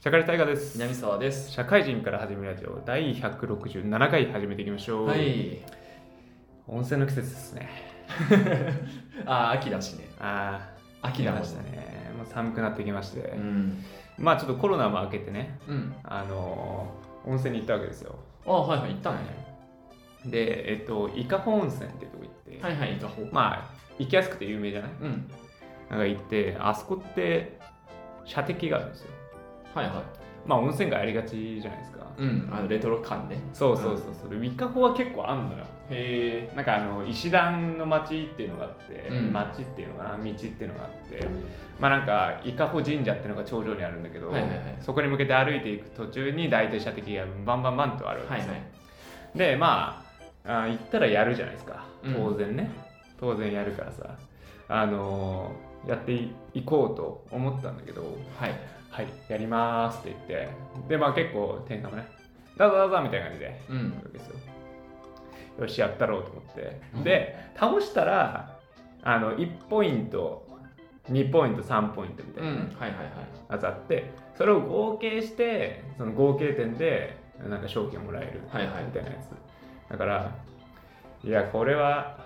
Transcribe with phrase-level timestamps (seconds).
[0.00, 1.50] 社会大河です南沢です。
[1.50, 5.58] 社会人から始めるラジオ第167回始めていきましょう、はい。
[6.66, 7.68] 温泉の季節ですね
[9.26, 10.08] あー、秋だしね。
[10.20, 10.70] あ
[11.02, 13.82] あ秋だしたねもう寒くなってきまして、うん。
[14.18, 15.94] まあちょっとコロナも明けてねうん。
[16.04, 19.18] あのー温泉に行ったわけですよあー、はいはい、行ったね。
[20.26, 23.22] でえっと伊香保温泉っていうとこ行って、はいはい、行った方。
[23.32, 24.90] まあ行きやすくて有名じゃない？
[25.00, 25.30] うん。
[25.88, 27.58] なんか行ってあそこって
[28.26, 29.10] 射的があるんですよ
[29.74, 29.94] はいはい。
[30.46, 32.06] まあ温泉街ありがちじゃないですか。
[32.16, 32.50] うん。
[32.52, 33.38] あの、レトロ感ね。
[33.52, 35.64] そうそうそうそう、で伊香保は結構あんのよ。
[35.90, 39.32] へなんかあの石段の町っていうのがあって、うん。
[39.32, 40.10] 町っていうのかな？
[40.16, 41.26] 道っていうのがあって。
[41.80, 44.58] まあなんか伊香保神社っていうのが頂上にあるんだけど、はいはいはい。
[44.80, 48.66] そこに向けて歩いていく途中に大体射的がバンバンバンとあるわけですよ、はいは
[49.34, 49.38] い。
[49.38, 50.04] でま
[50.46, 51.84] ああ行ったらやるじゃないですか。
[52.04, 52.14] うん。
[52.14, 52.70] 当然ね、
[53.18, 54.16] 当然やるからさ。
[54.68, 58.58] あのーやっていいこうと思ったんだけどはい。
[58.94, 60.48] はいやりますって言って
[60.88, 62.06] でまあ結構店員さんもね
[62.56, 63.90] どうぞどうぞみたいな感じでうん。
[63.90, 64.34] わけですよ。
[65.60, 66.80] よし、やったろうと思って。
[66.94, 68.58] うんで、倒したら、
[69.02, 70.46] あの、1ポイント、
[71.10, 72.46] 2ポイント、3ポイントみたうん。
[72.46, 73.52] いなねはいはいはい。
[73.52, 77.16] やつあって、それを合計して、その合計点で、
[77.48, 79.90] なんか賞金をもらえるはいはいみたいなやつ。
[79.90, 80.30] だから、
[81.24, 82.18] いや、これは、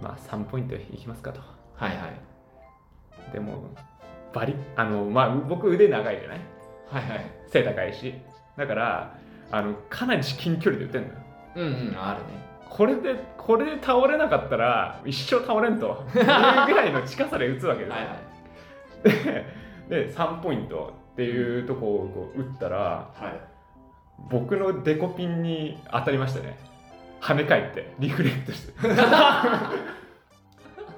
[0.00, 1.40] まあ、3ポイントいきますかと。
[1.76, 3.32] はいはい。
[3.32, 3.70] でも、
[4.34, 6.38] バリあの、まあ、僕腕長いじゃない？
[6.90, 7.26] はいはい。
[7.48, 8.14] 背高いし。
[8.56, 9.14] だから、
[9.50, 11.14] あの、かなり至近距離で打てんのよ。
[11.56, 12.42] うんうん、あるね。
[12.68, 19.44] これでこれで倒れなかったら一生倒れんというぐらいの近さで打つわけですよ、はいはい。
[19.88, 22.76] で3ポイントっていうとこをこう打ったら
[23.14, 23.40] はい。
[24.30, 26.58] 僕のデコピンに当たりましたね
[27.20, 28.72] 跳ね返ってリフレクトして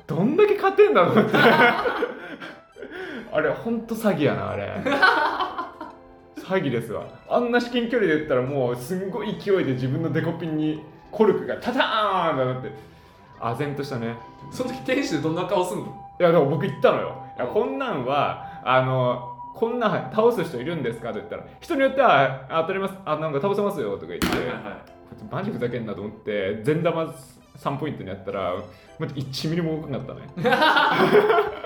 [0.07, 1.37] どんだけ勝てんだろうって
[3.33, 4.71] あれほんと詐欺やなあれ。
[6.37, 7.05] 詐欺ですわ。
[7.29, 12.71] あんな至近距離で打ったらもうすんごい勢いで自分のデコピンにコルクがタターンってなって。
[13.39, 14.15] 唖然としたね。
[14.51, 15.87] その時店主どんな顔すんの？
[16.19, 17.23] いやでも僕言ったのよ。
[17.37, 22.95] いやこんなんはあのこんなん倒す人いるんですかって言ったら人によってはあ当たります。
[23.05, 24.63] あなんか倒せますよとか言って、はいはいはい。
[24.63, 24.71] こ
[25.13, 27.15] いつマジふざけんなと思って全玉
[27.59, 28.55] 3ポイントにやったら
[28.99, 30.57] ま1ミリも動かなかったね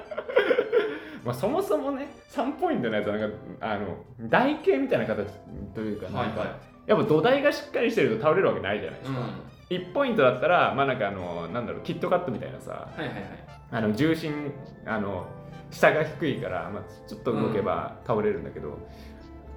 [1.24, 3.96] まあそもそもね3ポイントのやつはなんかあの
[4.28, 5.28] 台形みたいな形
[5.74, 9.08] というかなんか、はいはやっぱ土台がしっかりしてると倒れるわけないじゃないでい。
[9.08, 9.76] すか、うん。
[9.90, 13.24] 1ポイントだったらまあなんかあのなんだろうキットカットみたいなさはいはいはい。
[13.72, 14.52] あの重心
[14.86, 15.26] あの
[15.70, 18.70] 下が低いから、まあ、ちょっと動けば倒れるんだけど、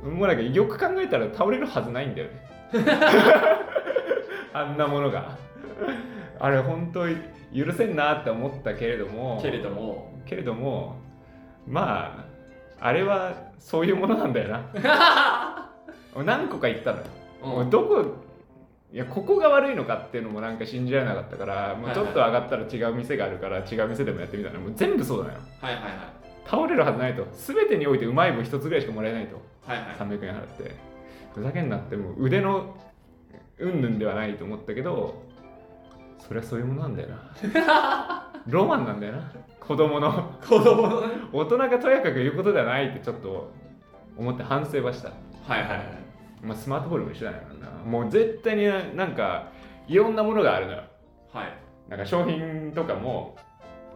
[0.04, 2.34] もうなんかよく考えたら倒れるはずないんだよね
[4.54, 5.38] あんなものが
[6.40, 7.18] あれ本当に
[7.56, 10.98] 許せんなって思ったけれどもけれども、けれども
[11.68, 12.26] ま
[12.80, 15.70] ああれはそういうものなんだよな。
[16.26, 16.94] 何個か言った
[17.42, 18.06] のうどこ
[18.92, 25.40] いやここが悪いのかっていうのもなんか信じられなかったからもうちょっと上がったら違う店があるから違う店でもやってみたらもう全部そうだよ。
[25.60, 25.92] はいはいはい。
[26.46, 27.26] 倒れるはずないと。
[27.32, 29.42] 全てにおいてうまい棒一つぐらいしかもらえないと。
[29.66, 29.88] はいはい。
[29.96, 30.76] 300円払って。
[31.34, 31.96] ふざけんなって。
[31.96, 32.76] もう腕の
[33.60, 35.24] うんぬんではないと思ったけど
[36.20, 37.18] そりゃそういうものなんだよな
[38.48, 41.08] ロマンなんだよな子供の子供のね。
[41.32, 43.52] 大人がとやかく言うことではないってちょっと
[44.18, 45.80] 思って反省はした、はいはいはい。
[46.42, 48.66] まあ、スマートフォンも一緒だよなもう絶対に
[48.98, 49.52] なんか
[49.88, 50.84] いろんなものがあるのよ
[51.32, 51.54] はい。
[51.90, 53.38] なんか商品とかも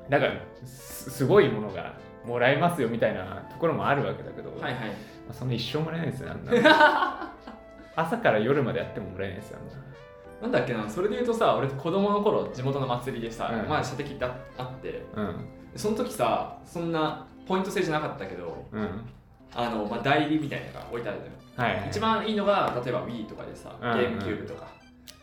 [0.10, 0.28] なんか
[0.66, 1.94] すすごいものが
[2.26, 4.74] もらえますよみたいなところもあるわけだけど、はいはい。
[4.74, 4.86] ま
[5.32, 7.34] あ、そんな一生もらえないですよあんな
[7.96, 9.74] 朝から夜までやってももらえないですよあんな
[10.42, 15.36] なんだっけな、それで言うとさ、俺子供の頃、地元の祭りでさ、うんまあ射的ってああって、うん
[15.76, 18.90] その時さ、そんなポイント制じゃなかったけど、うん
[19.56, 21.32] あの、まあ、代理みたいなのが置いてあるのよ。
[21.56, 24.68] はいはい一番いいのが、例えば Wii とかでさ、ゲうんうんームキューブとか。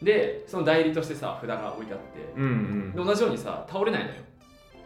[0.03, 4.15] で、その代理としてさ、札が置いてあって、うんうんで同じようにさ、倒れないのよ。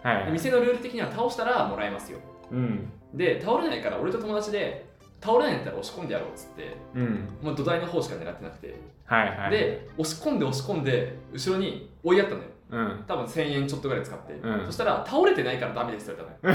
[0.03, 2.19] はいで店のルール的には倒したらもらえますよ。
[2.51, 4.88] うんで、倒れないから俺と友達で、
[5.21, 7.29] 倒れないんだったら押し込んでやろうっつって、うん。
[7.43, 9.51] もう土台の方しか狙ってなくて、はいはい。
[9.51, 12.49] で、押し込んで押し込んで、後ろに追いやったのよ。
[12.71, 13.05] うん。
[13.07, 14.67] 多分1000円ちょっとぐらい使って、うん。
[14.67, 16.55] そしたら倒れてないからダメですって言われたの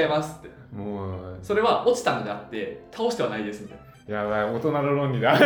[0.00, 0.02] よ。
[0.02, 0.50] 違いますって。
[0.76, 1.38] もう。
[1.42, 3.78] それは落ちたのであって倒してはないですみたい
[4.08, 4.22] な。
[4.22, 5.38] やばい大人の論理だ。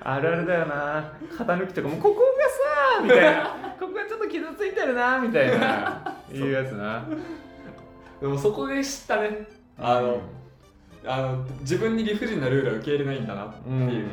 [0.00, 1.12] あるあるだよな。
[1.36, 2.37] 型抜きとかもここ
[3.02, 3.74] みたいな。
[3.78, 6.16] ここがちょっと傷ついてるなみたいな。
[6.32, 7.04] いうやつな。
[8.20, 9.46] でもそこで知ったね。
[9.78, 10.20] あの、
[11.06, 13.72] あの自分に理不尽なルールは受け入れないんだなってう。
[13.72, 13.88] ん。
[13.88, 14.06] いう、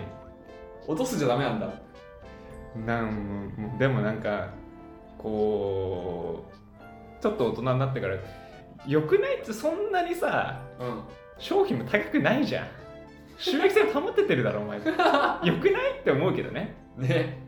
[0.87, 1.67] 落とすじゃダメなんだ。
[2.85, 4.49] なんでもなんか
[5.17, 6.43] こ
[7.19, 8.17] うちょっと大人になってから
[8.85, 11.01] よくないってそんなにさうん。
[11.37, 12.67] 商品も高くないじゃん。
[13.37, 14.77] 収益性保ててるだろお前。
[14.83, 16.75] よくないって思うけどね。
[16.97, 17.44] ね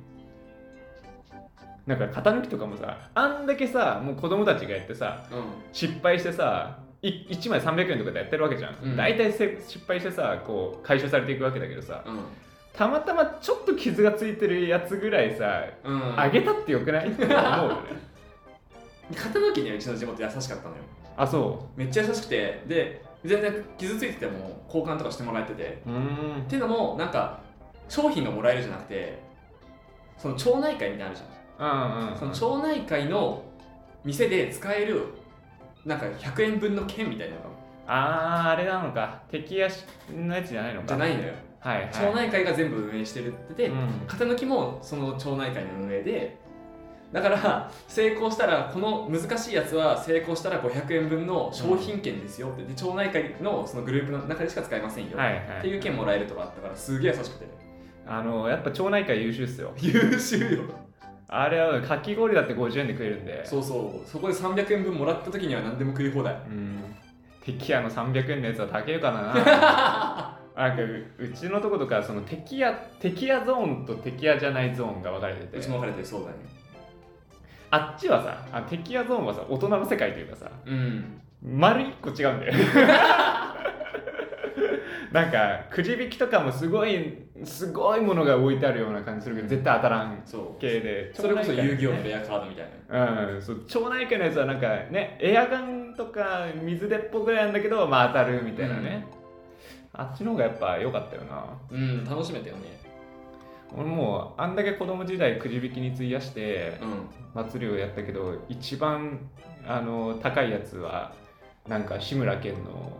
[1.88, 5.40] なんか型抜きとかもさあんだけさもう子供たちがやってさうん。
[5.72, 8.96] 失敗してさい1枚300円とかでやってるわけじゃん、うん。
[8.98, 12.20] 大体せ失敗してさこう回収されていくわけだけどさうん。
[12.74, 16.20] たまたまちょっと傷がついてるやつぐらいさうん。
[16.20, 17.08] あげたってよくない？
[17.12, 17.38] って思う
[17.70, 17.76] よね。
[19.16, 20.82] 型抜きにはうちの地元優しかったのよ。
[21.16, 25.64] あそめっちゃ優しくてで全然傷ついてても交換とかしてもらえてて。
[25.64, 27.40] っていうのもなんか
[27.88, 29.20] 商品がもらえるじゃなくて
[30.18, 33.44] その町内会みたいなのあるじゃんその町内会の
[34.04, 35.06] 店で使える
[35.86, 37.48] なんか100円分の券みたいなのが
[37.88, 39.22] あーあれなのか。
[39.32, 40.88] 敵足のやつじゃないのか。
[40.88, 41.34] じゃないのよ。
[41.60, 41.90] はいはい。
[41.92, 44.08] 町内会が全部運営してるってで、うん。
[44.08, 46.38] 型抜きもその町内会の運営で
[47.12, 57.48] だから成功したらこの難しいやつは成功したら500円分の商品券ですよってで町内会のそのグループの中でしか使えませんよ、っていう券もらえるとかあったからすげえ優しくて
[58.06, 59.72] あのやっぱ町内会優秀っすよ。
[59.80, 60.64] 優秀よ
[61.30, 63.46] あれはかき氷だって50円で食えるんで。
[63.46, 64.08] そうそう。
[64.08, 66.34] そこで300円分もらった時には何でも食い放題。
[66.34, 66.96] うん。
[67.42, 69.34] 敵屋の300円のやつは高いかな。
[70.56, 75.58] なんかううちのとことかその敵屋敵屋ゾーンと敵屋じゃないゾーンが分かれてて。
[75.58, 76.36] うちも分かれてるそうだね。
[77.70, 81.22] あっちはさあ敵屋ゾーンはさ大人の世界というかさうん。
[81.44, 82.54] 丸一個違うんだよ
[85.12, 90.24] なんかくじ引きとかもすごいすごいものが置いてあるような感じするけど絶対当たらん
[90.60, 91.14] 系で。
[91.14, 93.28] それこそ遊戯王のねレアカードみたいな。
[93.28, 99.06] うん、そう町内会のやつはなんかねエアガンとか水鉄砲ぐらいなんだけどまあ当たるみたいなね、
[99.94, 101.46] あっちの方がやっぱ良かったよな。
[101.72, 102.78] うん楽しめたよね。
[103.76, 107.10] 俺もうあんだけ子供時代くじ引きに費やしてうん。
[107.38, 109.20] 祭りをやったけど一番
[109.68, 111.14] あの高いやつは
[111.68, 112.98] なんか志村けんの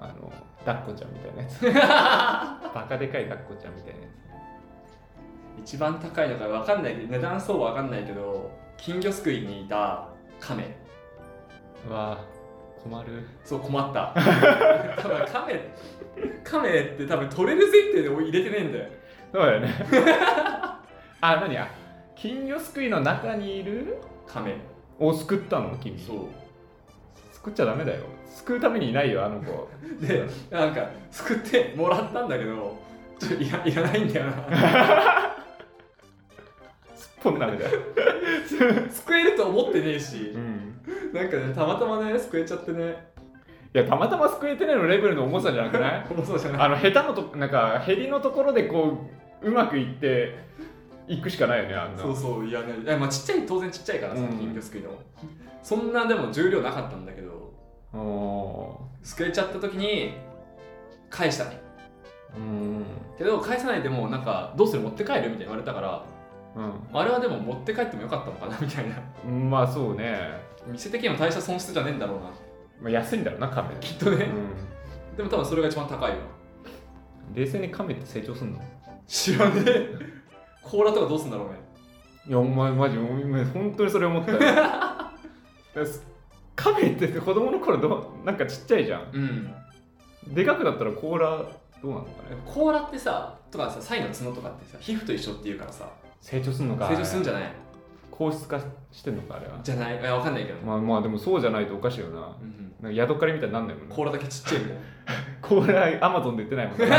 [0.00, 0.32] あの
[0.64, 1.60] 抱っこちゃんみたいなやつ。
[2.74, 4.06] バカでかい抱っこちゃんみたいなや
[5.58, 10.08] 一番高いのか分かんない値段相場分かんないけど金魚すくいにいた
[10.38, 10.76] 亀。
[11.84, 12.18] つうわ
[12.82, 13.26] 困る。
[13.44, 14.14] そう困った。
[15.00, 15.60] 多分亀
[16.44, 18.84] 亀って多分取れる前提で入れてねえんだよ。
[19.32, 19.74] そうだよね。
[21.20, 21.52] あ何？
[21.54, 21.68] や
[22.16, 23.98] 金魚すくいの中にいる？
[24.26, 24.54] 亀。
[24.98, 25.76] を救ったの？
[25.78, 25.98] 君。
[25.98, 26.28] そ
[27.32, 28.04] 救っちゃダメだよ
[28.36, 29.68] 救うためにいないよあの子。
[30.00, 32.78] う でなんかすくってもらったんだけど
[33.18, 34.32] ちょいらいらないんだよな。
[36.94, 37.70] すっぽんダメだよ。
[38.90, 40.32] 救えると思ってねえし。
[40.34, 40.74] うん。
[41.12, 43.10] なんかねたまたまね救えちゃってね。
[43.74, 46.14] いやたまたま救えてないのレベルの重さじゃなくない？
[46.14, 46.60] もうそうじゃない。
[46.62, 49.06] あの下手のとなんかヘリのところでこ
[49.42, 50.38] ううまくいって
[51.08, 52.02] いくしかないよねあんな。
[52.02, 52.66] そうそういやね。
[52.84, 54.90] いやまあちっちゃい当然ちっちゃいからさ、うん金魚すくいの。
[55.62, 57.39] そんなでも重量なかったんだけどお
[57.92, 60.14] 救えちゃった時に
[61.08, 61.60] 返したね。
[62.36, 62.84] ーうん。
[63.18, 64.82] けど返さないでもなんかどうする？
[64.82, 65.22] 持って帰る？
[65.22, 66.04] みたいに言われたから
[66.92, 68.58] あれはでも持って帰ってもよかったのかな？
[68.60, 68.96] みたいな。
[69.26, 72.24] うんまあそうね、店的にも大した損失じゃねえんだろうな。
[72.80, 74.28] まあ、安いんだろうなカメきっとね、
[75.14, 76.20] うでも多分それが一番高いわん、
[77.34, 78.60] 冷静にカメって成長すんの？
[79.06, 79.98] 知らねえ。
[80.62, 81.54] 甲羅とかどうすんだろうね。
[82.28, 84.38] いやお前マジお前本当にそれ思ったよ
[86.62, 89.02] カメって子供の頃どうなんかちっちゃいじゃん。
[89.12, 89.54] うん。
[90.34, 91.28] でかくなったら甲羅
[91.82, 92.36] どうなのかね。
[92.46, 95.88] 甲羅ってさとかさサイの角とかってさ皮膚と一緒っていうからさ。
[96.20, 96.88] 成長すんのか。
[96.88, 97.52] 成長するんじゃゃない？
[98.18, 98.60] 硬質化
[98.92, 99.58] してんのかあれは。
[99.62, 99.98] じゃない？
[99.98, 102.36] いやわかんないけど、まあまあでもそうじゃないとおかしいよな。
[102.40, 104.82] うんなんかヤドカリみたいになんないもんな甲羅だけちっちゃいみたいな
[105.42, 106.86] 甲羅アマゾンで売ってないもんね。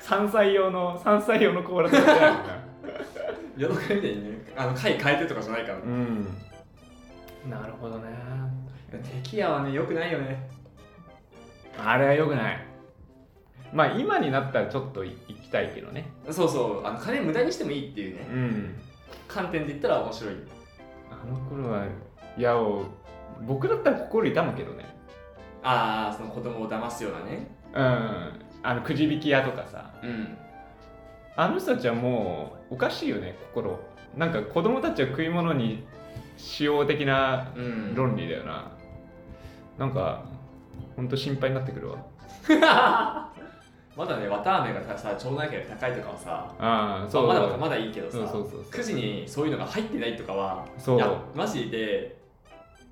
[0.00, 2.56] 山菜用の山菜用の甲羅とか売ってないもんな
[3.58, 4.38] ヤドカリみたいにね。
[4.56, 6.26] あの貝変えてとかじゃないから、うん
[7.48, 8.08] なるほどね。
[9.22, 10.48] 敵屋はねよくないよね。
[11.78, 12.66] あれはよくない。
[13.72, 16.08] まあ今になったらちょっと行きたいけどね。
[16.30, 16.86] そうそう。
[16.86, 18.26] あの金無駄にしてもいいっていうね。
[18.30, 18.74] うん。
[19.28, 20.34] 観点で言ったら面白い。
[21.10, 21.84] あの頃は
[22.36, 22.84] いやお
[23.46, 24.84] 僕だったら心痛むけどね。
[25.62, 27.50] ああその子供を騙すようなね。
[27.74, 28.46] うん。
[28.62, 29.92] あのくじ引き屋とかさ。
[30.02, 30.38] うん。
[31.36, 33.78] あの人たちはもうおかしいよね心。
[34.16, 35.86] なんか子供たちは食い物に
[36.36, 37.94] 使用的なうん。
[37.94, 38.70] 論理だよな、
[39.78, 40.22] なんか
[40.96, 41.98] ほんと心配になってくるわ。
[43.96, 47.26] まだね綿あめがさ町内会が高いとかはさそう。
[47.26, 48.62] まだまだいいけどさそうそうそうそう。
[48.62, 50.96] 9時にそういうのが入ってないとかはそう。
[50.96, 52.16] いやマジで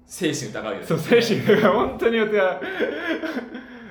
[0.07, 0.87] 精神疑うよね。
[0.87, 2.61] そう精神が本当によっては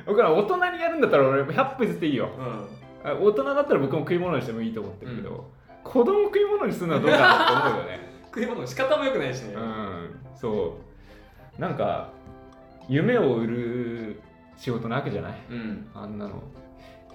[0.06, 2.30] 僕ら大人にやるんだったら俺100歩譲っていいよ。
[2.38, 3.10] うん。
[3.12, 5.52] あ大人だったら僕も食い物にしてもいいと思ってるけど、
[5.84, 10.80] 子供食い物にするのはどうかなって思うよね食い物の仕方も良くないしね、うんそ
[11.58, 11.62] う。
[11.62, 12.10] なんか
[12.90, 14.20] 夢を売る
[14.58, 15.34] 仕事なわけじゃない。
[15.52, 15.88] うん。
[15.94, 16.42] あんなの。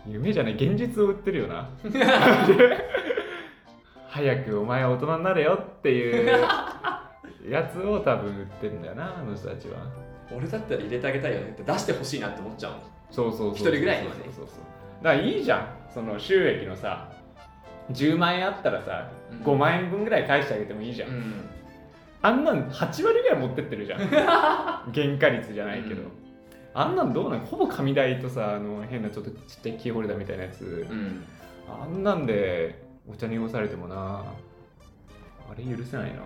[0.07, 1.69] 夢じゃない現実を売ってるよな。
[4.07, 6.27] 早くお前は大人になれよっていう
[7.51, 9.79] やつを多分売ってんだよなあの人たちは。
[10.35, 12.81] 俺だったら入れてあげたいよねって出してほしいなって思っちゃうもん。
[13.11, 14.21] そうそうそう一人ぐらいにはね。
[14.27, 14.55] そうそうそう。
[15.03, 15.67] だからいいじゃん。
[15.93, 17.11] その収益のさ
[17.93, 19.39] 10万円あったらさうん。
[19.41, 21.45] 5万円分ぐらい返してあげてもいいじゃん、ん
[22.23, 24.01] あんなん8割ぐらい持ってってるじゃん。
[24.09, 26.09] 原価率じゃないけど、うん。
[26.75, 27.41] あんなんどうなん？
[27.41, 31.25] ほぼ紙代とさあの変なちょっとちっちゃいキーホルダーみたいなやつ、うん。
[31.69, 34.23] あんなんでお茶濁されてもな。
[35.51, 36.17] あれ許せないな。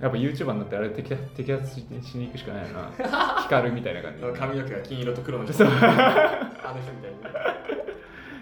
[0.00, 2.90] やっぱ YouTuber になってあれ摘発摘発ししに行くしかないよな。
[3.42, 4.38] 光るみたいな感じ。
[4.38, 5.52] 髪の毛が金色と黒の人。
[5.54, 5.66] そう。
[5.68, 7.77] あの人みたいにね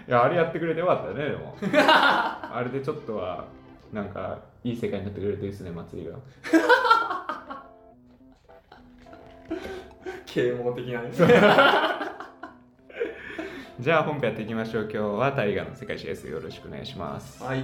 [0.07, 1.57] いやあれやってくれてよかったねでも。
[1.73, 3.45] あれでちょっとは
[3.91, 6.17] なんかいい世界になってくれるといいですね祭りが。
[10.25, 11.11] 啓蒙的なね。
[13.79, 14.83] じゃあ本編やっていきましょう。
[14.83, 16.27] 今日は大河の世界史です。
[16.29, 17.43] よろしくお願いします。
[17.43, 17.63] はい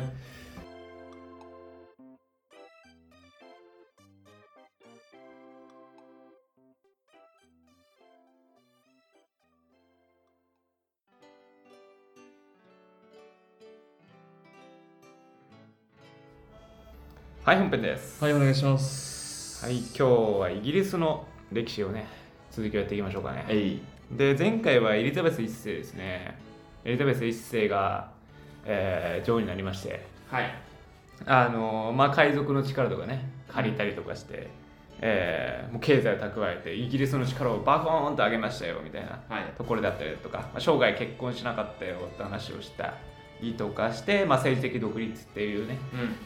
[17.44, 18.24] はい本編です。
[18.24, 19.64] はいお願いします。
[19.66, 20.04] はい今日
[20.40, 22.08] はイギリスの歴史をね
[22.52, 23.44] 続きをやっていきましょうかね。
[23.46, 23.82] はい。
[24.12, 26.38] で前回はエリザベス1世ですね。
[26.86, 28.12] エリザベス1世が、
[28.66, 30.06] えー女王になりまして。
[30.30, 30.54] はい。
[31.26, 34.48] あのまあ海賊の力とかね借りたりとかして、
[35.02, 39.44] えーもう経済を蓄えてイギリスの力をバコーンと上げましたよみたいなはい。
[39.58, 42.94] ところだったりとか、まあ、生涯結婚しなかったよって話をした
[43.44, 45.78] りとかして、まあ、政治的独立っていうね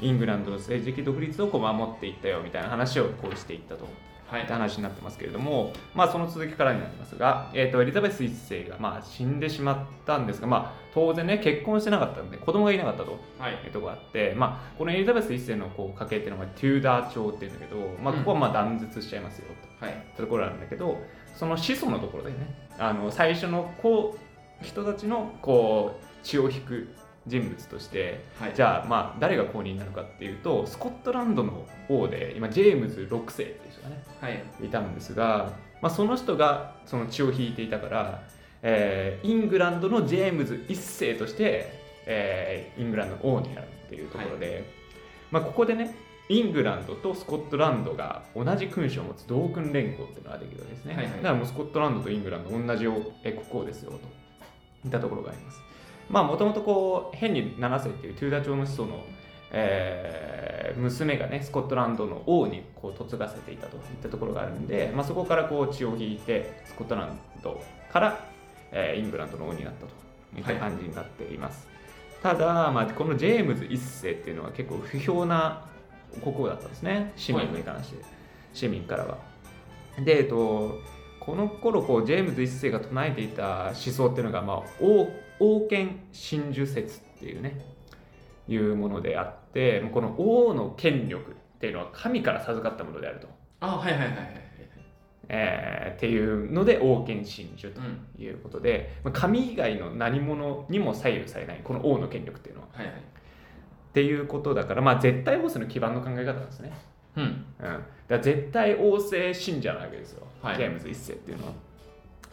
[0.02, 0.08] うん。
[0.08, 3.88] イングランドの政治的独立をこう守っていったよみたいな話をこうしていったと
[4.28, 4.42] はい。
[4.44, 13.54] って話になってますけれども、まあ、その続きからになりますが、えー、とエリザベス1世がまあ死んでしまったんですが、まあ、当然ね結婚してなかったので子供がいなかったとはい。
[13.54, 19.46] いうところがあって、まあ、このエリザベス1世のこう家系っていうのはテューダー朝っていうんだけど、まあ、ここはまあ断絶しちゃいますよ
[19.80, 19.86] と。
[19.86, 19.96] はい。
[19.96, 21.02] ってところなんだけど
[21.36, 24.18] その子孫のところでねあの最初のこ
[24.62, 26.90] う人たちのこう血を引く
[27.28, 28.54] 人物としてはい。
[28.56, 34.44] じゃあまあ誰が公認になるかっていうとスコットランドの王で今ジェームズ6世っていう人がねはい。
[34.66, 38.24] いたんですが、まあ、その人がその血を引いていたから、
[38.62, 41.72] えーイングランドのジェームズ1世として、
[42.06, 44.64] えーイングランドの王になるっていうところで、
[45.32, 45.96] まあ、ここでね
[46.30, 51.16] イングランドとスコットランドが同じ君主を持つ同君連合っていうのができるわけですね、はいはい。
[51.16, 52.86] だからもうスコットランドとイングランド同じ
[53.24, 53.98] え国王ですよと
[54.86, 55.60] いったところがあります
[56.10, 59.04] まあもともとこうヘンリー7世っていうトゥーダー朝の子孫の、
[59.52, 60.48] えー
[60.78, 67.60] 娘がねスコットランドの王にこう嫁がせていたといったところがあるんで、まあ、そこからこう血を引いてスコットランド
[67.92, 68.26] から、
[68.72, 69.94] えーイングランドの王になったと
[70.38, 71.68] いった感じになっています、
[72.22, 75.66] ただ、まあ、このジェームズ1世っていうのは結構不評な
[76.24, 77.14] 国王だったんですね。
[77.16, 78.04] 市民に関して、
[78.54, 79.18] 市民からは。
[80.04, 80.80] で、えっと、
[81.20, 85.08] この頃こうジェームズ1世が唱えていた思想っていうのが、まあ、王
[85.40, 87.60] 王権真珠説っていうね
[88.48, 93.28] いうものであってこの王の権力っていうのは神から授かったものであると、
[93.60, 94.18] あはいはいはいはい。
[94.18, 94.48] はい
[95.30, 102.68] えーっていうので王権真珠とうんいうことで、まあ神以外の何者にも左右されないこの王の権力っていうのは。
[102.72, 102.96] はいはい。
[102.96, 106.72] っていうことだから、まあ、絶対王政の基盤の考え方なんですね。
[107.16, 107.24] うん。
[107.24, 110.56] うん、だから絶対王政信者なわけですよ、はい。
[110.56, 111.54] ジェームズ1世っていうのは。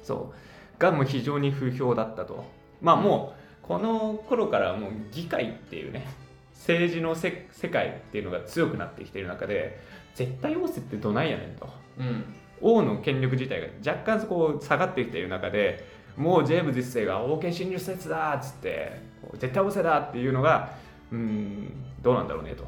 [0.03, 0.79] そう。
[0.79, 2.45] がもう非常に不評だったと。
[2.85, 6.07] まあもうこの頃からもう議会っていうね
[6.53, 9.81] 政治のせ世界っていうのが強くなってきている中で
[10.15, 11.69] 絶対王政ってどないやねんと。
[11.99, 12.25] うん。
[12.61, 15.85] 王の権力自体が若干こう下がってきている中で
[16.17, 19.01] もうジェームズ1世が王権侵入説だっつって
[19.39, 20.77] 絶対王政だっていうのが
[21.11, 21.73] うん
[22.03, 22.65] どうなんだろうねと。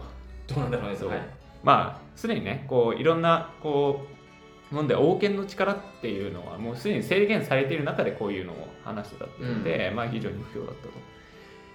[0.48, 1.20] どうなんだろうねそうはい。
[1.62, 4.06] まあすでにねこういろんなこ
[4.70, 11.16] うもんで王権の力っていうのはもうすでに制限されている中でこういうのを話してたっていうので、まあ非常に不評だったと。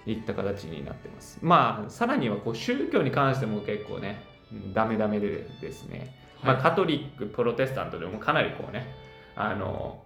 [0.04, 1.38] いった形になってます。
[1.42, 8.92] まあさらにはこう宗教に関しても結構ねうんダメダメでですね、まあ、カトリックプロテスタントでもかなりこうね
[9.36, 10.02] あの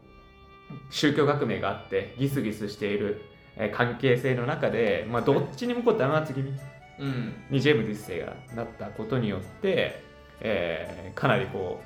[0.91, 3.23] 宗教革命があってギスギスしている
[3.57, 6.53] えー関係性の中で、まあ、どっちにもこう弾圧気味
[6.99, 7.33] うん。
[7.49, 10.03] にジェームズ1世がなったことによって、
[10.41, 11.85] えーかなりこう、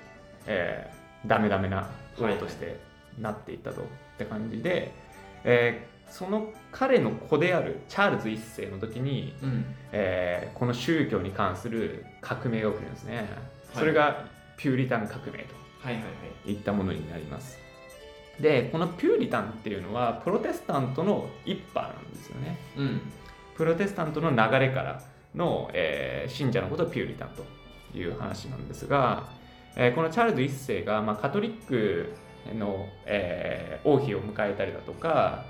[0.48, 2.80] えーダメダメな王として
[3.20, 3.82] なっていったと。
[3.82, 3.84] っ
[4.18, 4.92] て感じで、
[5.44, 9.64] えーその彼の子であるチャールズ一世の時に、うん。
[9.92, 13.26] えーこの宗教に関する革命が起きるんですね、はい。
[13.74, 14.24] それが
[14.56, 15.92] ピューリタン革命とは
[16.44, 17.58] いったものになります。
[18.40, 22.58] でこのピューリタンっていうのはプロテスタントの一派なんですよね。
[22.76, 23.00] うん。
[23.56, 25.00] プロテスタントの流れから
[25.34, 27.44] の、えー信者のことをピューリタンと
[27.96, 29.28] いう話なんですが、
[29.76, 32.12] えーこのチャールズ一世が、まあ、カトリック
[32.54, 35.44] の、えー王妃を迎えたりだとか、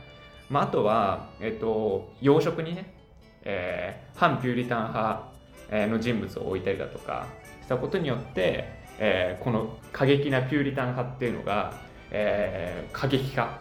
[0.48, 2.94] まあ、あとは、えっと養殖にね、
[3.42, 5.30] えー反ピューリタン派
[5.70, 7.26] えーの人物を置いたりだとか
[7.62, 8.68] したことによって、
[8.98, 11.74] えーこの過激なピューリタン派っていうのが、
[12.10, 13.60] えー過激化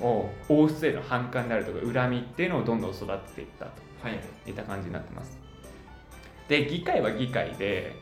[0.00, 5.38] を王室への反感であるとか恨みっていうのをどんどん育てていったとはいはいいった感じになってます。
[6.48, 7.92] で議会は議会で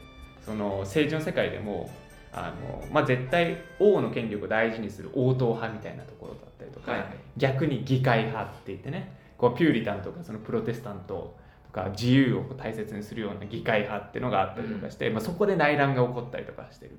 [0.45, 1.91] その政治の世界でも
[2.37, 7.09] あの、まあ、絶対王の権力を大事にする王党派みたいなところだったりとか、はいはい。
[7.37, 16.99] 逆に議会派って言ってねこうピューリタンとかそのプロテスタントとか自由を大切にするような議会派っていうのがあったりとかして、まあ、そこで内乱が起こったりとかしてる。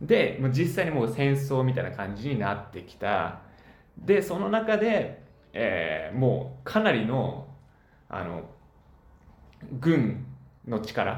[0.00, 3.40] でもう実際にもう戦争みたいな感じになってきた。
[3.98, 7.48] でその中で、えーもうかなりの
[8.08, 8.42] あの
[9.80, 10.26] 軍
[10.66, 11.12] の力、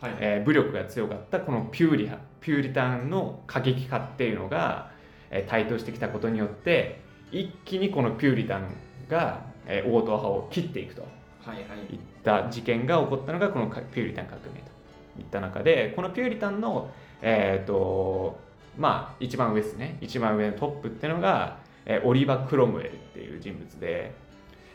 [0.00, 0.16] はい。
[0.20, 4.90] えー武力が強かったこのピューリ派ピューリタンの過激派っていうのが、
[5.30, 8.74] えー台頭してきたことによって一気にこのピューリタン
[9.08, 11.02] が、えー王党派を切っていくと。
[11.02, 11.58] はい
[11.96, 14.78] った事件が起こったのがこのかピューリタン革命と。
[15.18, 16.90] いった中でこのピューリタンの
[17.22, 18.38] えっ、と
[18.76, 19.98] まあ一番上ですね。
[20.00, 24.12] 一番上のトップっていうのが、えーオリバ・クロムウェルっていう人物で、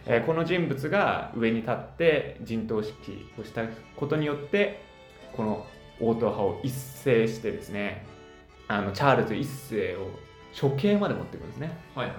[0.06, 3.64] えーこの人物が上に立って陣頭指揮をした
[3.96, 4.82] ことによって
[5.36, 5.66] この
[6.10, 8.06] 王党派を一斉してですね
[8.68, 10.08] あのチャールズ一世を
[10.60, 11.78] 処刑まで持っていくんですね。
[11.96, 12.16] はいはい。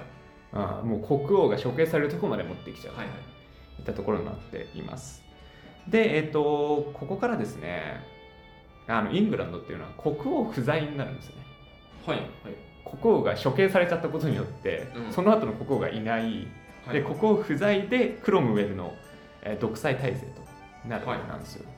[0.53, 3.17] あーもう国王が処刑されるところまで持ってきちゃう、はいはい。
[3.79, 5.23] いったところになっています。
[5.89, 8.01] で、えっ、と、ここからですね、
[8.87, 11.43] あのイングランドっていうのは国王不在になるんですよね。
[12.07, 12.29] はいはい。
[12.85, 15.13] 国王が処刑されちゃったことによって、うん。
[15.13, 16.49] その後の国王がいない、
[16.87, 16.95] はい。
[16.95, 18.93] で国王不在でクロムウェルの、
[19.43, 20.43] えー独裁体制と
[20.89, 21.69] なるわけなんですよ。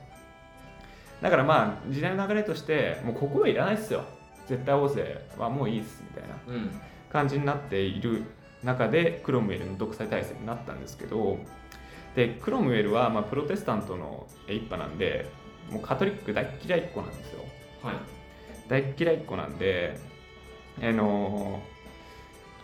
[1.21, 4.03] だからまあ時代の流れとしてもう国王いらないっすよ。
[4.47, 6.81] 絶対王政はもういいっすみたいなうん。
[7.11, 8.23] 感じになっている
[8.63, 11.37] 中でクロムウェルの独裁体制になったんですけど
[12.15, 15.29] でクロムウェルはまあプロテスタントの一派なんで
[15.71, 17.43] もうカトリック大っ嫌いっ子なんですよ。
[17.83, 17.95] はい。
[18.67, 19.97] 大っ嫌いっ子なんで
[20.81, 21.61] あの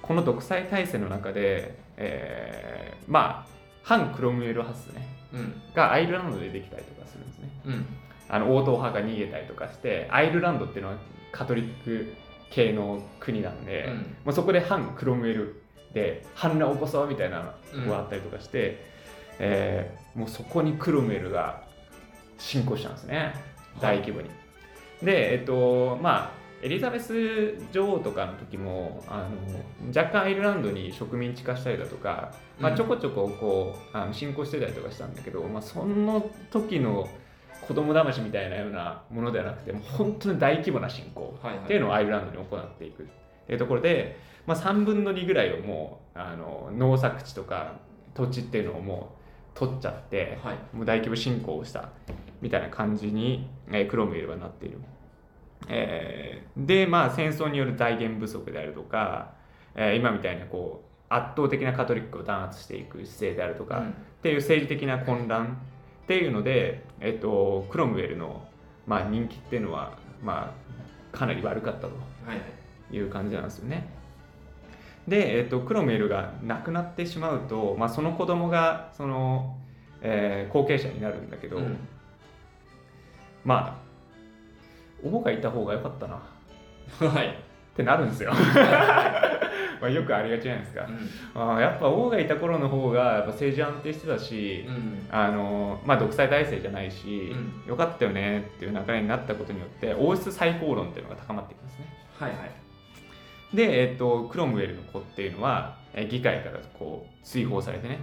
[0.02, 5.08] この独裁体制の中で、えーまあ反クロムウェル派ですね。
[5.34, 5.62] うん。
[5.74, 7.50] がアイルランドでできたりとかするんですね。
[7.66, 7.86] うん
[8.34, 10.98] あの王党派が逃げたりとかしてアイルランドっていうのは
[11.32, 12.16] カトリック
[12.50, 13.98] 系の国なんで、うん。
[14.26, 15.62] まあ、そこで反クロムウェル
[15.94, 18.84] で反乱を起こそうみたいなのがあったりとかして、
[19.38, 21.64] えーもうそこにクロムウェルが
[22.38, 23.34] 侵攻したんですね。
[23.80, 24.30] 大規模に。
[25.04, 26.32] でえっとまあ
[26.64, 32.78] エリザベス女王とかの時もあの若干アイルランドに植民地化したりだとか、まあ、うん。
[32.78, 37.08] ちょこちょここうあの進行してたりとかしたんだけど、まあ、その時の
[37.68, 41.34] 子供騙しみたいなようなものではなくてもう本当に大規模な侵攻
[41.66, 43.06] っていうのをアイルランドに行っていくっ
[43.48, 47.80] ていうところで、まあ、3分の2ぐらいをもうあの農作地とか
[48.14, 49.24] 土地っていうのをもう
[49.56, 50.76] 取っちゃってはい。
[50.76, 51.90] もう大規模侵攻をした
[52.42, 54.80] みたいな感じに、えークロムウェルはなっている。
[55.70, 59.34] えーでまあ戦争による財源不足であるとか、
[59.76, 63.90] えー今みたいなこう圧倒的なカトリックを弾圧していく姿勢であるとか、うん。
[63.90, 65.62] っていう政治的な混乱
[66.14, 68.48] っていうので、えっと、クロムウェルの、
[68.86, 70.54] まあ、人気っていうのは、ま
[71.12, 71.92] あ、かなり悪かったとは
[72.92, 73.90] いう感じなんですよね。
[75.08, 79.58] で、えっと、クロムウェルが亡くなってしまうと、まあ、その子供がその、
[80.02, 81.78] えー後継者になるんだけど、うん。
[83.44, 83.82] ま
[85.04, 86.16] あ王がいた方が良かったな。
[86.16, 87.36] っはい
[87.76, 88.32] てなるんですよ。
[89.82, 90.88] まあよくありがちじゃないですか。
[91.36, 97.34] あーやっぱ王がいた頃の方がやっぱ政治安定してたし、うんあのまあ、独裁体制じゃないし、
[97.66, 101.86] うよかったよねっていう流れになったことによって王室最高論っていうのが高まっていくんですね。
[102.20, 102.38] はいはい
[103.54, 108.00] で、えっと、クロムウェルの子っていうのはえー議会からこう追放されてね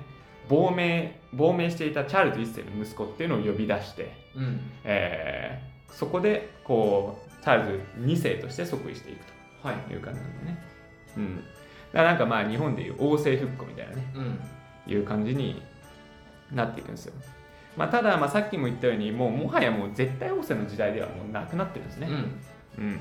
[0.48, 9.30] 亡命亡命していたチャールズ一世の息子っていうのを呼び出して、うんえーそこでこうチャールズ2世として即位していくはいと
[9.64, 9.94] い。
[9.94, 10.59] う感じなんでね。
[11.16, 11.53] うん、だか
[11.92, 14.12] らなんかまあ日本でいう王政復古みたいなね。
[14.14, 14.40] うん。
[14.87, 15.62] いう感じに
[16.53, 17.14] なっていくんですよ。
[17.77, 22.09] まあ、ただ、まあ、さっきも言ったようにもうもはやもう絶対王政の時代ではもうなくなってるんですね。
[22.09, 22.85] うん。
[22.85, 22.94] うん。
[22.96, 22.99] っ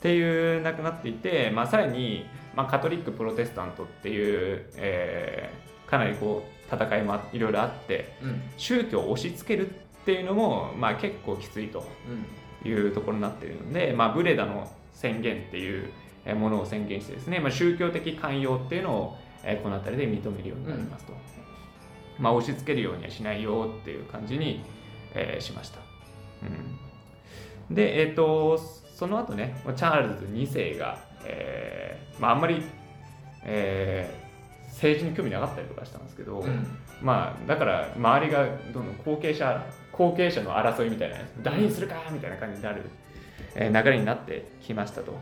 [0.00, 8.42] ていうなくなっていて、まあ、さらに、まあ、カトリックプロテスタントっていう、えーかなりこう戦いもいろいろあってうん。
[8.56, 9.72] 宗教を押し付けるっ
[10.06, 12.68] ていうのも、まあ、結構きついとうん。
[12.68, 15.90] いうところになっているので、まあ、ブレダの宣言っていう
[16.24, 21.12] えーものを宣言してですね、まあ、宗教的寛容っていうのをえーこの辺りで認めるようになりますと、
[22.18, 24.64] まあ、押し付けるようにはしないよっていう感じに、
[25.14, 25.80] えーしました、
[27.68, 32.62] うん、でえっ、とその後ねチャールズ2世が、えーまあ、あんまり、
[33.44, 34.24] えー
[34.74, 36.66] 政治に興味なかったりとかしたんですけど、うん。
[37.00, 43.03] まあだから周りがどんどん後継者後継者の争いみたいな誰にするかみたいな感じになる、えー
[43.56, 45.16] 流れになってきましたと。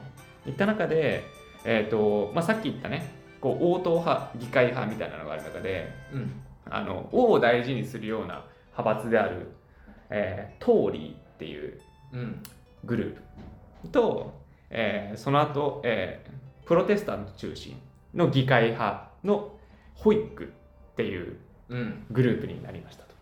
[0.46, 1.24] いった中で、
[1.64, 3.08] えーとまあ、さっき言ったね
[3.40, 6.32] こう応答派議会派みたいなのがある中でうん。
[6.70, 8.44] あの王を大事にするような
[8.76, 9.48] 派閥である、
[10.10, 11.80] えートーリーっていう
[12.12, 12.42] うん。
[12.84, 13.16] グルー
[13.82, 14.40] プと、
[14.70, 16.32] えーその後、えー
[16.66, 17.76] プロテスタント中心
[18.14, 19.52] の議会派の
[19.94, 20.44] ホイック
[20.92, 21.36] っていう
[21.68, 22.06] うん。
[22.10, 23.12] グループになりましたと。
[23.12, 23.16] っ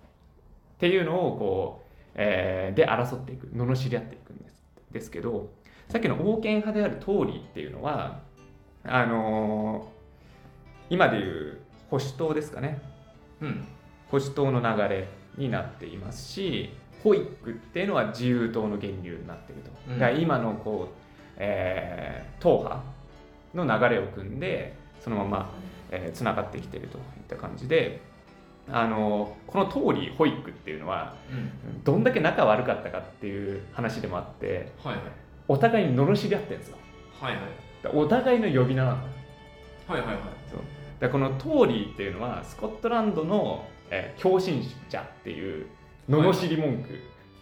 [0.79, 4.50] ていうのをこう、えーで争っていく罵り合っていくんです
[4.93, 5.51] ですけど
[5.89, 8.21] さっきの王権派であるトーリーっていうのは
[8.85, 10.01] あのー
[10.93, 12.83] 今でいう保守党ですかね。
[13.41, 13.65] うん。
[14.11, 16.71] 保守党の流れになっていますし
[17.05, 19.99] ホイックっていうのは自由党の源流になっていると、うん。
[20.01, 20.95] だから今のこう、
[21.37, 22.83] えー党派
[23.55, 25.51] の流れを組んでそのまま
[25.91, 28.01] えー、つながってきているといった感じで
[28.73, 31.83] あのこのトーリーホイックっていうのはうん。
[31.85, 35.05] どんだけ仲悪かったかっていう話でもあってはいはい。
[35.49, 36.77] お互いに罵り合ってるんですよ。
[37.21, 37.43] はいはい。
[37.95, 39.07] お互いの呼び名なんだ
[39.95, 40.17] はいはいはい。
[40.51, 40.61] そう。
[41.01, 45.67] だこのトーリーっていうのはスコットランドの、えー、狂信者っていう
[46.09, 46.85] 罵り文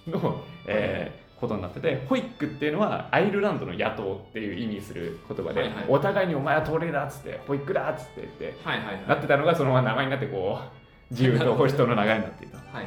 [0.07, 5.85] 句の、えーことになっててホイックっていうのはアイルランドの野党っていう意味する言葉で、はいはい。
[5.88, 9.09] お互いにお前はトーリーだっつってホイックだっつって言ってはいはい。
[9.09, 10.78] なってたのがそのまま名前になってこう
[11.11, 12.57] 自由と保守党の流れになっていた。
[12.59, 12.85] はいはい。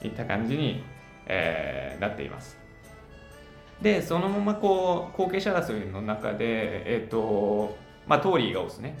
[0.00, 0.82] といった感じに、
[1.26, 2.58] えーなっています。
[3.82, 8.98] でそのままこう後継者争いの中で、えーとまあ、トーリーが推すね。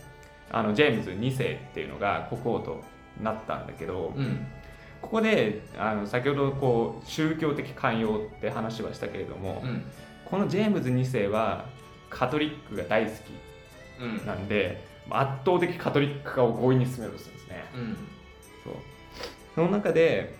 [0.50, 2.82] あのジェームズ2世っていうのが国王と
[3.22, 4.46] なったんだけど、うん。
[5.00, 9.84] ここであの先ほどこう宗教的寛容って話はしたけれども、うん。
[10.26, 11.66] このジェームズ2世は
[12.10, 14.48] カトリックが大好きうんなん。
[14.48, 17.64] で圧倒的カトリック化を強引に進めようとするんですね。
[19.56, 20.34] うんその中で、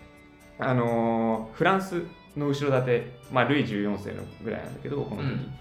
[0.59, 2.05] あのーフランス
[2.37, 5.53] の後ろ盾、まあ、ルイ14世のぐらいなんだけどこの時、うん。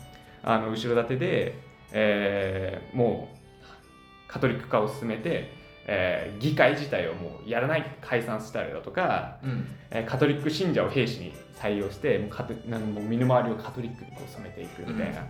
[0.44, 1.56] あの後ろ盾で、
[1.92, 3.40] えーもう
[4.32, 5.52] カトリック化を進めて、
[5.88, 9.68] えー議会自体をもうやらない解散したりだとか、うん。
[9.92, 15.26] えーカトリック信者を兵士に採用してもうカトなんもう身の回りをカトリックにこう染めていくみたいな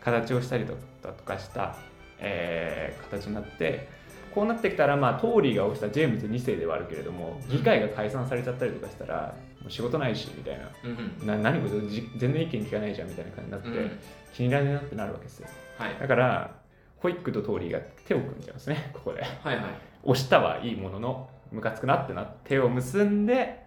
[0.00, 0.72] 形をしたりだ
[1.12, 1.76] とかした、
[2.20, 3.88] えー形になって
[4.34, 10.68] こうなってきたら、まあ、トーリーが推したジェームズ2世ではあるけれども議会が解散されちゃったりとかしたらもう仕事ないしみたいな。
[10.84, 13.98] うんな何これじ全然意見聞かないじゃんみたいな感じになって、うん。
[14.34, 15.48] 気に入られなってなるわけですよ。
[15.78, 15.96] はい。
[15.98, 16.50] だから
[16.98, 19.22] ホイックとトーリーが手を組んじゃうんですね ここで。
[19.22, 19.64] はいはい。
[20.02, 23.62] 押したはいいもののムカつくなってなって手を結んで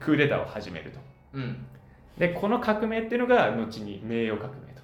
[0.00, 0.98] クーデターを始めると。
[1.34, 1.66] うん。
[2.16, 4.82] でこの革命っていうのが後に名誉革命と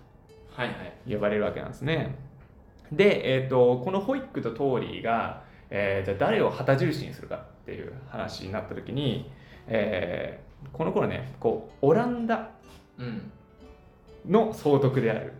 [0.50, 1.12] はいはい。
[1.12, 2.14] 呼ばれるわけなんですね
[2.92, 9.30] で、えー、とこのホイックとトーリーが、えーじゃあ誰を旗印にするかっていう話になった時に、
[9.68, 12.50] えーこの頃ねこうオランダ
[12.98, 13.30] うん。
[14.28, 15.32] の総督である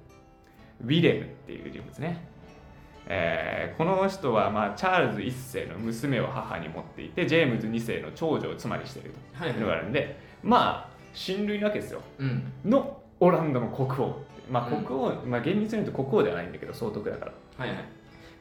[0.83, 2.27] ウィレムっていう人物ね、
[3.07, 9.59] えーこの人は、まあ、チャールズ1世の娘を母に持っていてジェームズ2世の長女を妻にしているはいとい。
[9.59, 12.01] うのがあはいるんでまあ親類なわけですよ。
[12.19, 12.53] うん。
[12.65, 14.85] のオランダの国王ってまあうん。
[14.85, 17.33] 国王、まあ厳密に言うと国王ではないんだけど総督だから。
[17.57, 17.85] はいはい。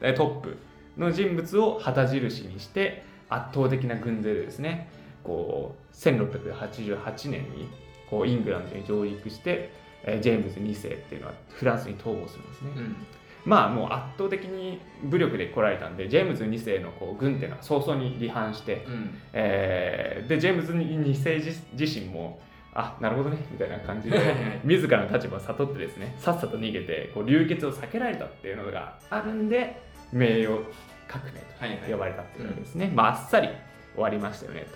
[0.00, 0.56] でトップ
[0.96, 4.88] の人物を旗印にして圧倒的な軍勢でですね
[5.22, 7.68] こう1688年に
[8.08, 12.96] こうイングランドに上陸してえージェームズ2世っていうのはフランスに逃亡するんですね、うん。
[13.44, 19.18] まあもう圧倒的に武力で来られたんでジェームズ2世のこう軍っていうのは早々に離反して、うん。
[19.32, 22.40] えーでジェームズ2世自自身も
[22.74, 23.38] あなるほどね。
[23.50, 24.60] みたいな感じではいはい。
[24.64, 30.58] 自らの立場を悟ってですねさっさと逃げてこう流血を避けられたっていうのがあるんで名誉
[31.08, 31.78] 革命はいはい。
[31.78, 33.48] と呼ばれたっていうわけですね、まああっさり
[33.94, 34.66] 終わりましたよね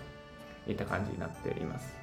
[0.64, 1.94] といった感じになっています。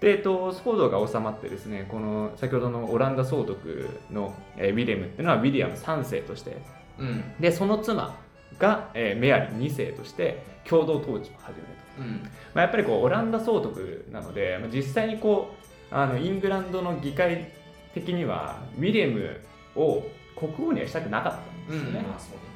[0.00, 6.56] で、えっと、騒動が収まってですねこの先ほどのオランダ総督の、えーウィレムっていうのはウィリアム3世として。
[6.98, 7.22] うん。
[7.38, 8.16] でその妻
[8.62, 12.22] が、えーメアリー2世として共同統治を始めるとうん。
[12.54, 15.52] まあ、やっぱりこうオランダ総督なので、まあ、実際にこ
[15.90, 17.52] うあのイングランドの議会
[17.92, 19.40] 的にはウィレム
[19.76, 20.04] を
[20.36, 21.98] 国王にはしたくなかったんですよね。
[21.98, 22.08] うね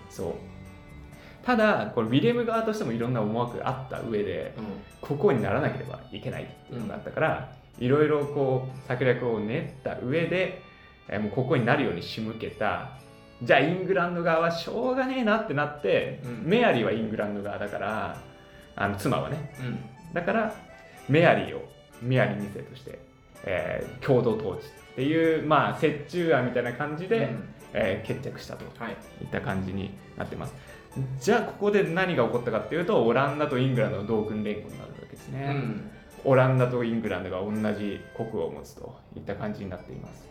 [0.08, 0.34] そう。
[1.44, 4.54] ただこれウィレム側としてもいろんな思惑があった上で
[5.00, 10.62] ここにならなければいけないっていうのがあったから、いろいろこう策略を練った上で、
[11.08, 12.98] えーもうここになるように仕向けた
[13.42, 16.42] じゃあイングランド側はしょうがねえなってなって、うん。
[16.44, 18.16] メアリーはイングランド側だから
[18.74, 19.54] あの妻はね。
[19.60, 19.78] うん。
[20.14, 20.54] だから
[21.08, 21.68] メアリーを
[22.02, 22.98] メアリー2世として、
[23.44, 27.48] えー共同統治っていうまあ折衷案みたいな感じで、うん。
[27.74, 28.64] えー決着したと。
[28.82, 28.92] はい。
[29.22, 30.54] いった感じになってます。
[31.20, 35.90] じゃあここで何が起こったかっていうとオランダとイングランドの同軍連合になるわけですね、うん。
[36.24, 40.26] オランダとイングランドが同じ国王を持つといった感じになっています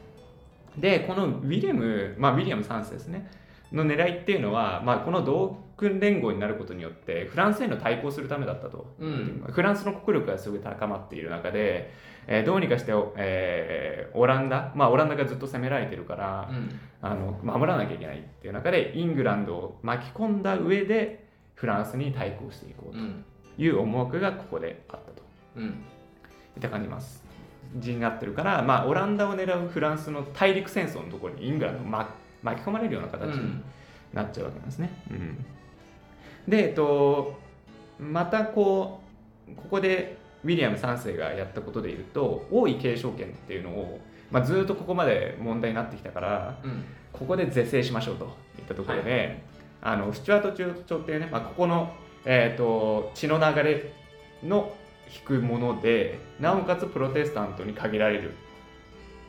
[0.77, 3.29] でこのウィレム、まあ、ウィリアム3世ですね
[3.71, 9.45] の狙いっていうのは、まあ、この同軍連合になることによってフランスへの対抗するためだったと、うん。
[9.51, 11.91] フランスの国力がすごい高まっている中で、
[12.27, 16.79] えーどうにかして、えーオランダ、まあ、オランダがずっと攻められてるから、うん。
[17.01, 23.25] あの守らなきゃいけないっていう中でイングランドを巻き込んだ上でフランスに対抗していこううん。
[23.57, 25.21] という思惑がここであったと。
[25.57, 25.63] うん。
[25.65, 25.67] い
[26.59, 27.24] った感じます。
[27.73, 32.09] になってるから、まあ、オランダを狙うフランスの大陸戦争のところにイングランドを巻
[32.43, 33.61] 巻き込まれるような形に
[34.13, 34.89] なっちゃうわけなんですね。
[35.09, 35.45] うん。
[36.47, 37.39] で、えっと、
[37.99, 39.01] またこ
[39.49, 43.99] うここでウィリアム3世がやったことでいうと王位継承権っていうのを、
[44.31, 46.83] まあ、ずっとここまで問題になってきたからうん。
[47.11, 48.25] ここで是正しましょうと
[48.59, 49.41] いったところで、
[49.81, 51.93] あのスチュアート朝廷ね、まあ、ここの、
[52.25, 53.93] えー、と血の流れ
[54.43, 54.75] の
[55.13, 58.35] 引くものでなおかつプロテスタントに限られる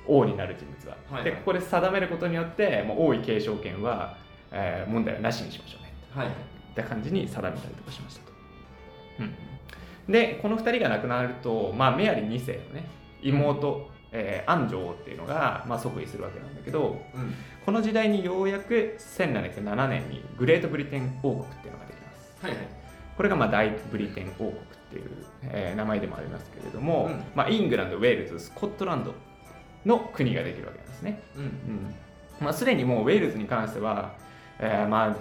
[0.06, 1.24] 王になる人物は、はい。
[1.24, 4.16] でここで定めることによってもう王位継承権は、
[4.52, 5.92] えー問題はなしにしましょうね。
[6.14, 6.28] はい。
[6.28, 6.32] っ
[6.76, 8.32] た感じに定めたりとかしましたと。
[9.20, 12.88] うん、でこの2人が亡くなると、まあ、メアリー2世のね
[13.22, 17.34] 妹、えーアン女王っていうのが、まあ、即位するわけなんだけどうん。
[17.64, 22.36] この時代にようやく1707年にグレートブリテン王国っていうのができます。
[22.42, 22.75] はいはい
[23.16, 24.55] これがまあ大ブリテン王国っ
[24.90, 25.11] ていう、
[25.44, 29.14] えー名前でもありますけれども、うんまあ、イングランド、ウェールズ、スコットランド
[29.85, 31.22] の国ができるわけなんですね。
[31.37, 31.94] うんうん
[32.40, 34.14] まあ、すでにもうウェールズに関しては、
[34.59, 35.16] えーまあ、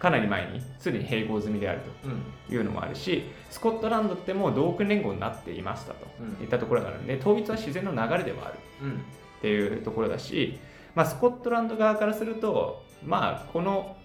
[0.00, 8.58] かなり前にすでに併合済みであるうんというのもあるし、スコットランドってもう同訓連合になっていましたとうんいったところがあるので、統一は自然の流れではある。
[8.82, 9.04] うん
[9.38, 10.60] っていうところだし、
[10.94, 13.96] まあ、スコットランド側からすると、まあ、この、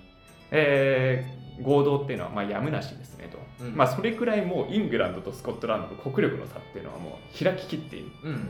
[0.50, 3.76] えー合同っていうのはまあやむなしですねと、うん。
[3.76, 8.50] まあ、それくらいもうイングランドとスコットランドの国力の差っていうのはもう開ききっているうん。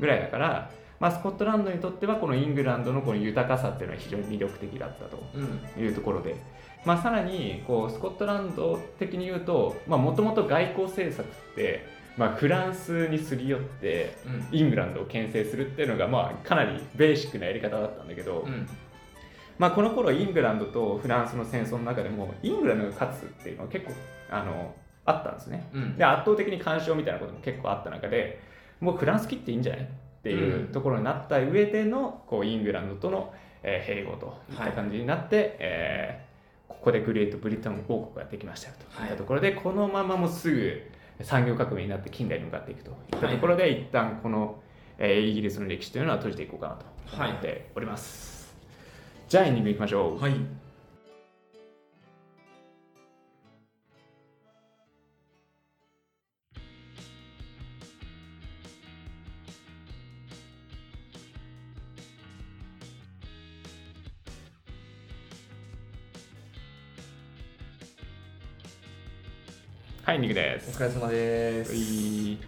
[0.00, 5.82] ぐらいだから、まあ、スコットランドにとってはこのイングランドのこの豊かさっていうのは非常に魅力的だったとうん。
[5.82, 6.36] いうところで、
[6.84, 11.86] まあ、さらにこうスコットランド的に言うともともと外交政策って、
[12.16, 14.16] まあ、フランスにすり寄って
[14.52, 14.58] うん。
[14.58, 18.68] イングランドを牽制するっていうのが、まあ、かなりベーシックなやり方だったんだけど、うん
[19.58, 23.92] まあ、この頃イングランドとフランスの戦争の中でもイングランドが勝つっていうのは結構
[24.30, 25.68] あのあったんですね。
[25.72, 25.96] うん。
[25.96, 28.40] で圧倒的に干渉みたいなことも結構あった中で
[28.80, 29.84] もうフランス切っていいんじゃない？
[29.84, 29.86] っ
[30.24, 36.34] ていうところになった上でのこうイングランドとの、えー併合といった感じになって、えー
[36.66, 39.02] ここでグレートブリテン王国ができましたよと。
[39.02, 39.06] い。
[39.06, 40.82] ったところで、このままもうすぐ
[41.22, 44.60] 産業革命になって近代に向かっていくといったところで、一旦この、
[44.98, 46.86] えーイギリスの歴史というのは閉じていこうかなと
[47.22, 48.33] 思っております。
[49.34, 50.22] じゃあエンディングいきましょう。
[50.22, 50.32] はい
[70.04, 70.78] はい、ニクでおす。
[70.80, 72.38] 疲れ様ですういい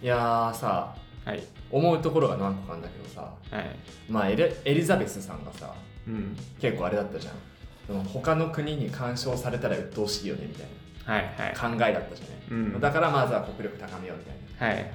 [0.00, 0.94] やーさ
[1.26, 1.42] はい。
[1.70, 3.76] 思うところが何個かあるんだけどさはい。
[4.08, 5.74] まあエリエリザベスさんがさ
[6.08, 6.36] うん。
[6.60, 7.34] 結構あれだったじゃん
[7.86, 10.66] でも他の国に干渉されたら鬱陶しいよねみたい
[11.04, 11.54] はいはい。
[11.54, 14.32] な考えだったじゃない、うんだからまずは国力高めようみた
[14.66, 14.92] いなはい。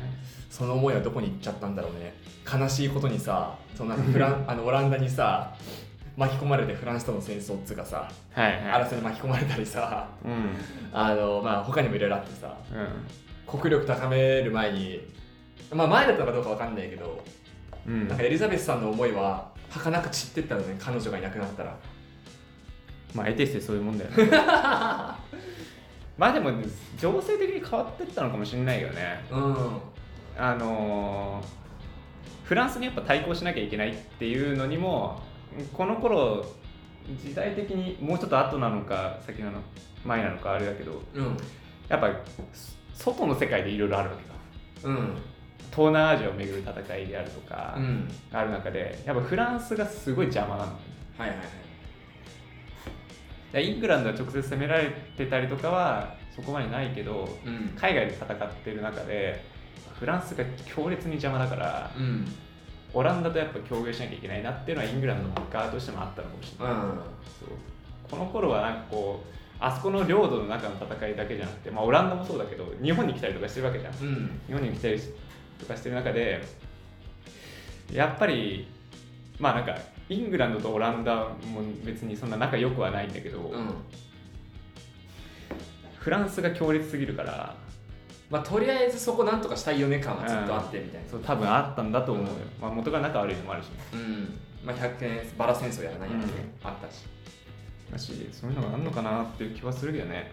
[0.49, 2.13] その思いはどこに行っちゃったんだろうね
[2.51, 5.53] 悲しいことにさそのフラン あのオランダにさ
[6.17, 8.83] 巻き込まれてフランスとの戦争っつうかさはいはい。
[8.83, 10.55] 争いに巻き込まれたりさうん。
[10.91, 12.77] あのまあ他にもいろいろあってさう
[13.55, 13.59] ん。
[13.59, 15.01] 国力高める前に
[15.71, 17.23] まあ前だったのかどうかわかんないけど、
[17.87, 21.77] うんなんかエリザベスさんの思いは儚く散ってったのね彼女がいなくなったら
[23.13, 24.29] まあ、得てしてそういうもんだよね。
[26.17, 26.51] まあでも、
[26.97, 29.23] 情勢的に変わってったのかもしれないよね。
[29.31, 29.55] うん
[30.37, 31.59] あのー
[32.43, 35.21] フランスにやっぱ対抗しなきゃいけないっていうのにも、
[35.71, 36.43] この頃、
[37.23, 39.59] 時代的にもうちょっと後なのか、先なの
[40.03, 41.37] 前なのかあれだけど、うん
[41.87, 42.09] やっぱ、
[42.95, 44.89] 外の世界でいろいろあるわけだ。
[44.89, 45.17] うん
[45.71, 48.07] 東南アジアを巡る戦いであるとか、うん。
[48.31, 50.71] ある中でやっぱフランスがすごい邪魔なの。
[50.71, 50.77] は
[51.19, 51.47] いはいはい。
[53.53, 57.75] でイングランドは直接攻められてたりとかはそこまでないけどうん。
[57.75, 59.43] 海外で戦ってる中で
[59.99, 62.25] フランスが強烈に邪魔だからうん。
[62.93, 66.99] オランダとやっぱ共有しなきゃいけないなっていうのはイングランドの側としてもあったのかもしれない、うん。
[68.09, 73.93] この頃はなんかこうあそこの領土の中の戦いだけじゃなくて、まあ、オランダもそうだけど日本に来たりとかしてるわけじゃん。
[73.93, 74.99] 日本に来たり
[75.59, 76.41] とかしてる中で
[77.91, 78.67] やっぱり
[79.39, 79.77] まあなんか
[80.09, 83.69] イングランドとオランダも別にそんな仲良くはないんだけど、うん。
[85.99, 87.55] フランスが強烈すぎるから
[88.29, 91.09] まあとりあえずそこなんとかしたいよね感はずっとあってみたいな。
[91.09, 93.67] そう多分あったんだと思うよ、まあ、元が仲悪いのもあるし。
[93.67, 94.39] ねうん。
[94.63, 96.31] まあ100年バラ戦争やらないやらね。
[96.63, 97.05] うあったし。
[97.91, 100.31] だしそういうのがあるのかなっていう気はするけどね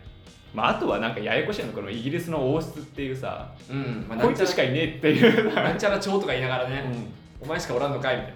[0.57, 5.63] まああとはなんかややこしいのこのイギリスの王室っていうさ、うんまあこいつしかいねえっていうさ。
[5.63, 6.83] なんちゃら長とか言いながらね、
[7.41, 7.47] うん。
[7.47, 8.35] お前しかおらんのかいみたい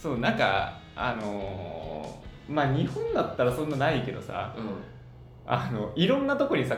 [0.00, 4.54] そうなんかあのーまあ日本だったらそんなないけどさ
[5.46, 6.76] なあのいろんなとこにさ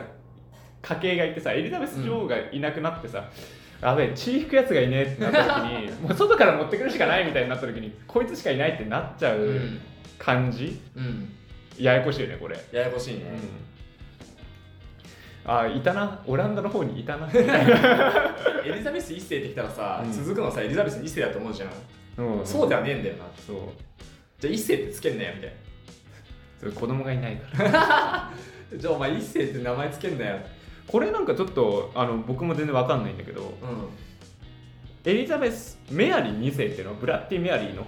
[0.81, 3.23] 家系がいてさエリザベス女王がいなくなってさ、
[3.81, 9.79] やべえ血引くやつがいねえってなった時に もう外から持ってくるしかないみたいになった時にこいつしかいないってなっちゃううん。
[10.19, 11.29] 感じ、うん。
[11.77, 13.39] ややこしいよねこれ、ややこしいね、うん、
[15.45, 16.21] あいたな。
[16.25, 17.27] オランダの方にいたな。
[17.33, 20.11] エリザベス一世ってきたらさ、うん。
[20.11, 21.69] 続くのさエリザベス二世だと思うじゃん、
[22.39, 22.45] うん。
[22.45, 23.25] そうではねえんだよな。
[23.45, 23.57] そう。
[24.39, 25.53] じゃあ一世ってつけんなよみたい
[26.59, 27.71] それ子供がいないから。
[27.71, 28.31] な
[28.75, 30.39] じゃあお前一世って名前つけんなよ。
[30.87, 33.45] これなんかちょっとあの僕も全然わかんないんだけどう
[35.05, 37.85] エリザベスメアリー2世っていうのはブラッディ・メアリーの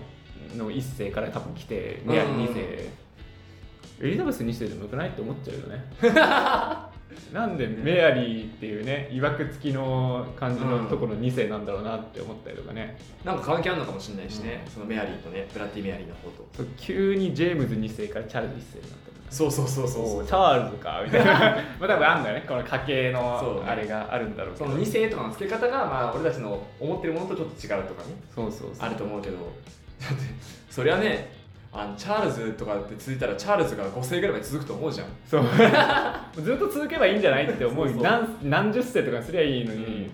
[0.58, 5.10] の1世から多分来てメアリー2世、エリザベス2世でもよくない？
[5.10, 5.84] って思っちゃうよね
[7.34, 16.47] なんでメアリーっていうねいわくつきの感じのところの2世なんだろうなって思ったりとかね、んなんか関係あるのかもしれないしね、そのメアリーとねブラッディ・メアリーの方と。
[16.56, 21.34] そう急にジェームズ2世からチャールズ1世になったそうそうそうそうチャールズかみたいな。
[21.80, 24.65] まあ多分あんだよねこの家系のあれがあるんだろうけど。
[24.65, 28.15] その2世とかの付け方が、まあ、俺たちの思ってるものとちょっと違うとかね。
[28.34, 28.86] そうそうそう。
[28.86, 29.38] あると思うけど。
[29.99, 30.23] だって
[30.69, 31.35] そりゃね
[31.78, 35.08] あのチャールズとかって続いたらチャールズが5世ぐらいまで続くと思うじゃん。
[35.30, 35.44] そう。
[36.42, 37.96] ずっと続けばいいんじゃないって思う。
[38.02, 40.10] 何何十世とかにすりゃいいのに、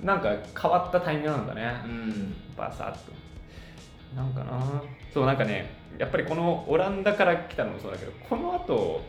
[0.00, 2.34] なんか変わったタイミングなんだね、ん。
[2.56, 3.12] バサッと。
[4.14, 4.82] なんかな。
[5.12, 9.02] そうなんかねやっぱりこのオランダから来たのもそうだけどこの後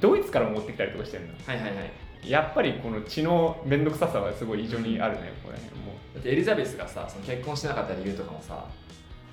[0.00, 1.34] ドイツからも持ってきたりとかしてるの。
[1.46, 2.30] はいはいはい。
[2.30, 5.94] やっぱりこの血の面倒くささはすごい異常にあるねこれも。
[6.14, 8.66] だってエリザベスがさその結婚してなかった理由とかもさ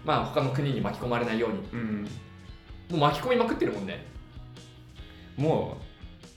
[0.06, 1.58] まあ他の国に巻き込まれないように。
[1.58, 2.04] う、うん、
[2.92, 4.06] もう巻き込みまくってるもんね。
[5.36, 5.86] もう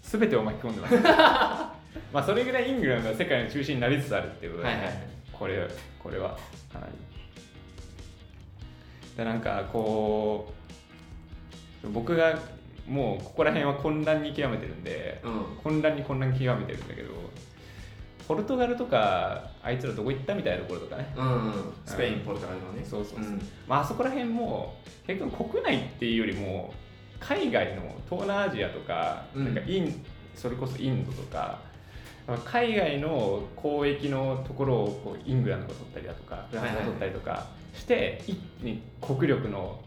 [0.02, 0.94] 全てを巻き込んでます。
[2.12, 4.74] まあそれぐらいイングランドは世界の中心になりつつあるっていうことで、ね。
[4.76, 5.08] はいはいはい。
[5.32, 5.68] これ
[6.02, 6.30] これは
[6.72, 6.92] かなり。
[9.16, 10.52] でなんかこ
[11.84, 12.38] う僕が
[12.86, 15.56] もうここら辺は混乱に極めてるんでうん。
[15.62, 17.10] 混乱に混乱極めてるんだけど
[18.28, 21.14] ポルトガルとかあいつらどこ行ったみたいなところとかね。
[21.16, 22.84] うんスペインポルトガルのね。
[22.84, 23.40] そうそうそう、ん。
[23.66, 26.74] まああそこら辺も結局国内っていうよりも
[27.18, 29.44] 海外の東南アジアとか,、うん。
[29.46, 31.58] なんかインそれこそインドとか
[32.44, 39.80] 海外の交易のところをこうイングランドが取ったりだとかフランスが取ったりとかして、一気に国力の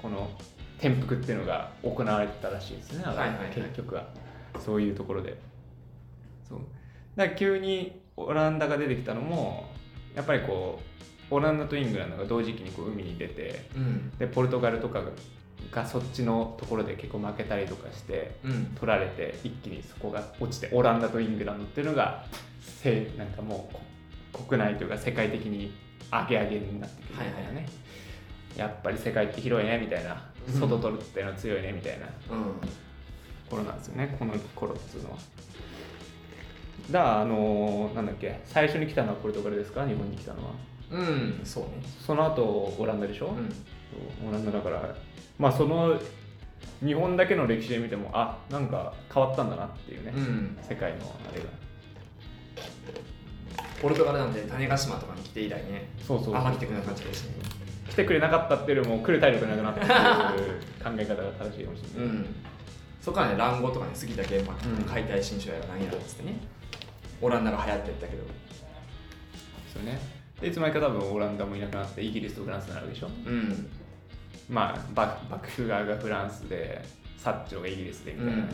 [0.00, 0.30] この
[0.78, 3.36] 転覆っていうのが行われてたらしいですね、はいはいはい。
[3.52, 4.06] 結局は。
[4.64, 5.36] そういうところで。
[6.48, 6.60] そう
[7.18, 9.68] だから急にオランダが出てきたのも
[10.14, 10.80] やっぱりこ
[11.30, 14.16] うオランダとイングランドが同時期にこう海に出てうん。
[14.18, 15.10] でポルトガルとかが
[15.72, 18.66] がそっちのところで結構負けたりとかしてうん。
[18.76, 22.24] 取られて一気にそこが落ちてオランダとイングランドっていうのが
[22.62, 23.74] せなんかもう
[24.32, 25.72] こ国内というか世界的に
[26.12, 27.68] 上げ上げになってくるみたいなね、
[28.56, 30.22] やっぱり世界って広いねみたいな。
[30.46, 30.60] うん。
[30.60, 32.06] 外取るっていうのは強いねみたいな。
[32.30, 32.54] うん。
[33.50, 35.18] 頃なんですよねこの頃っていうのは。
[36.90, 39.86] だからあのーなんだっけ最初に来たのはポルトガルですか？
[39.86, 40.52] 日本に来たのは。
[40.90, 41.70] うんそうね。
[42.04, 44.28] その後オランダでしょ、うん。
[44.28, 44.94] オランダだから。
[45.38, 46.00] まあその
[46.84, 50.58] 日本だけの歴史で見てもあなんか変わったんだなっていうね、うん。
[50.62, 51.46] 世界のあれが。
[53.82, 57.34] ポルトガルなんて種子島とかに来て以来ねそうそうあんま来てくれなくなったしね。
[57.88, 60.50] 来てくれなかったっていうよりも来る体力なくなったっていう
[60.82, 62.26] 考え方が正しいかもしれない、うん。
[63.00, 64.84] そこからね乱語とかね杉田玄馬うん。
[64.84, 66.38] 解体新書やら何やらっつってね
[67.20, 68.22] オランダが流行ってったけど。
[69.72, 69.98] そうね。
[70.40, 73.08] でいつの間にか多分オランダもいなくなってイギリスとフランスになるでしょ？
[73.26, 73.68] うん。
[74.48, 76.80] まあ幕幕府側がフランスで
[77.16, 78.48] サッチョがイギリスでみたいなね、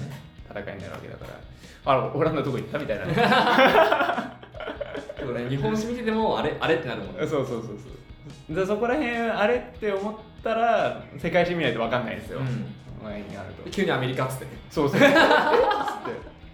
[0.50, 1.92] 戦いになるわけだから。
[1.92, 2.78] あオランダどこ行った？
[2.78, 3.14] みたいなね。
[5.18, 7.26] でもね日本史見ててもあれあれってなるもんね。
[7.26, 8.56] そうそうそうそう。
[8.56, 12.46] でそこら辺あれって思ったら世界史見ないと分かんないんですよ、うん。
[12.46, 13.68] うん前にあると。
[13.70, 14.44] 急にアメリカっつって。
[14.46, 15.00] ねそうそう。
[15.00, 15.04] え？
[15.06, 15.20] っつって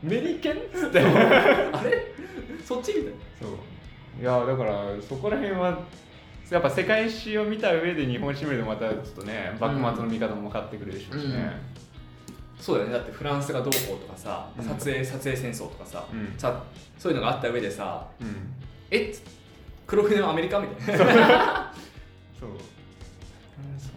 [0.02, 1.00] メリケンっつって。
[1.00, 2.14] あれ？
[2.64, 3.12] そっちみたい。
[3.12, 3.50] なそう。
[4.20, 5.80] いやだからそこら辺は
[6.50, 11.52] やっぱ世界史を見た上で日本史見るとまたちょっとね幕末の見方も分かってくるでしょうしね、
[12.58, 12.94] そうだよね。
[12.94, 14.64] だってフランスがどうこうとかさうん。
[14.64, 16.34] 撮影撮影戦争とかさ,、うん。
[16.36, 16.62] さ
[16.98, 18.52] そういうのがあった上でさうん。
[18.90, 19.12] えっ？
[19.12, 19.22] つ
[19.86, 20.60] 黒船はアメリカ？
[20.60, 21.72] みたいな。
[22.38, 22.50] そう。
[23.78, 23.89] そ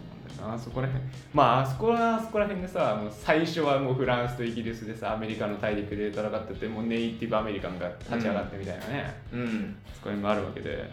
[0.44, 9.76] うなんだよなそこら辺まああそこはあそこら辺でさもう最初はもうフランスとイギリスでさアメリカの大陸で戦っててもうネイティブアメリカンが立ち上がってみたいなね、うん。
[9.94, 10.90] そこら辺もあるわけで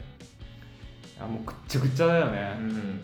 [1.19, 3.01] あもうぐっちゃぐちゃだよね、うん。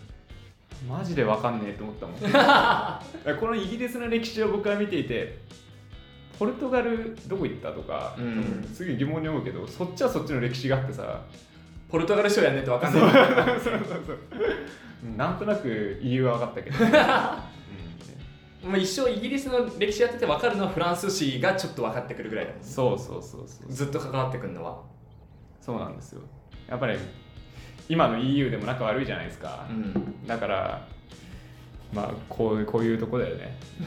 [0.88, 2.18] マジでわかんねえと思ったもん。
[3.38, 5.38] このイギリスの歴史を僕は見ていて
[6.38, 8.68] ポルトガルどこ行ったとか、うん。
[8.72, 11.20] すげえ疑問に思うけどそっちはそっちの歴史があってさ。
[11.88, 13.02] ポルトガル賞やんねって分かんない。
[13.02, 13.12] そう
[13.62, 14.18] そうそう
[15.16, 16.76] なんとなく理由は分かったけど、
[18.64, 18.70] うん。
[18.72, 22.66] もう一生イギリスの歴史やってて分かるのはフランス史がちょっと分かってくるぐらいだもんね。
[22.66, 24.82] そうそうそうそうずっと関わってくるのは。
[25.60, 26.22] そうなんですよ。
[26.68, 26.98] やっぱり
[27.88, 30.26] 今の EU でも仲悪いじゃないですか、うん。
[30.26, 30.86] だから
[31.92, 33.56] まあこうこういうとこだよね。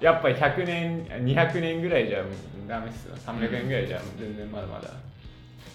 [0.00, 2.22] やっぱり100年200年ぐらいじゃ
[2.68, 3.16] ダメっすよ。
[3.16, 4.90] 300年ぐらいじゃ全然まだまだ。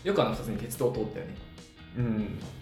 [0.04, 1.36] よくあの2つに鉄道通ったよね。
[1.98, 2.40] うん。
[2.40, 2.61] そ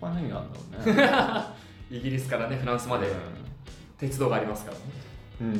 [0.00, 1.58] こは何があるんだろうね。
[1.98, 3.08] イギリスからねフランスまで。
[3.98, 4.82] 鉄道がありますからね。
[5.40, 5.52] うん、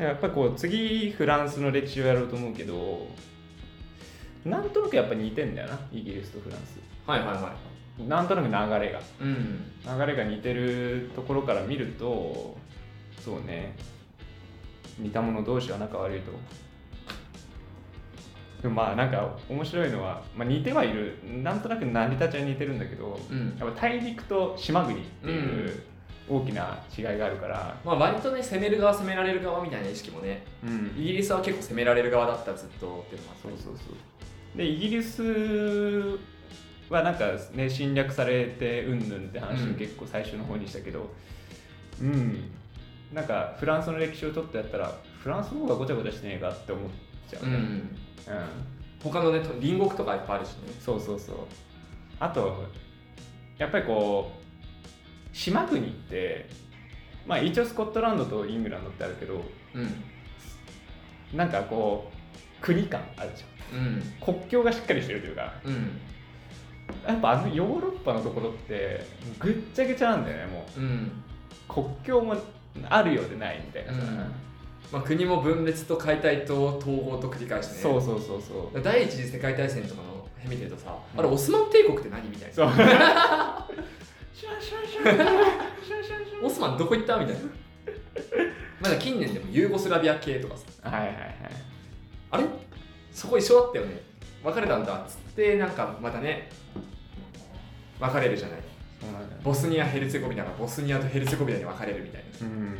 [0.00, 0.04] うん。
[0.04, 3.06] やっぱりこう次フランスの歴史をやろうと思うけど
[4.44, 6.80] なんとなくやっぱ似てんだよなイギリスとフランス。
[7.06, 7.54] はいはいは
[8.08, 8.98] なんとなく流れが。
[8.98, 9.72] いうん。
[9.84, 12.56] 流れが似てるところから見ると
[13.20, 13.76] そうね。
[14.98, 16.32] 似た者同士は仲悪いと
[18.64, 21.18] でもまあなんか面白いのは、まあ、似てはいる。
[21.42, 23.54] なんとなく成り立ちは似てるんだけど、うん。
[23.58, 25.82] やっぱ大陸と島国っていう
[26.30, 30.94] 大きな違いがあるから、まあ割とね攻める側攻められる側みたいな意識もねうん。
[30.96, 33.56] イギリスは結構攻められる側だったずっとっていうのもあったり。
[33.58, 33.84] そうそうそ
[34.54, 34.56] う。
[34.56, 35.22] でイギリス
[36.88, 39.74] はなんかね侵略されてうんぬんって話うん。
[39.74, 41.12] を結構最初の方にしたけど
[42.00, 42.50] うん、
[43.12, 44.90] なんかフランスの歴史をちょっとやったら
[45.22, 46.90] フランスの方がごちゃごちゃしてねえかって思っ
[47.30, 47.98] ちゃうね、うん
[48.28, 49.10] うん。
[49.10, 50.72] 他のねと隣国とかいっぱいあるしね。
[50.80, 51.36] そうそうそう。
[52.20, 52.64] あと
[53.58, 54.32] やっぱりこ
[55.32, 56.48] う島国って
[57.26, 59.42] まあ一応スコットランドとイングランドってあるけど
[59.74, 61.36] うん。
[61.36, 63.80] なんかこう国感あるじゃん。
[63.80, 64.02] うん。
[64.20, 66.00] 国境がしっかりしてるというかうん。
[67.06, 69.06] やっぱあのヨーロッパのところって
[69.38, 70.80] ぐっちゃぐちゃなんだよねもう。
[70.80, 70.84] ん。
[70.84, 71.24] う
[71.72, 72.36] 国境も
[72.88, 73.98] あるようでないみたいなさ、
[74.92, 77.80] まあ、国も分裂と解体と統合と繰り返してね。
[77.82, 78.82] そうそうそうそう。
[78.82, 81.20] 第一次世界大戦とかの辺見てるとさ、うん。
[81.20, 82.54] あれオスマン帝国って何みたいな。
[82.54, 82.68] そう。
[86.46, 87.40] オスマンどこ行ったみたいな。
[88.80, 90.90] まだ近年でもユーゴスラビア系とかさ。
[90.90, 91.36] はいはいはい。
[92.32, 92.44] あれ？
[93.12, 94.00] そこ一緒だったよね。
[94.42, 96.50] 別れたんだっつってなんかまたね
[97.98, 98.58] 別れるじゃない。
[99.42, 102.46] ボスニア・ヘルツェゴビナがボスニアとヘルツェゴビナに分かれるみたいな。
[102.46, 102.76] うん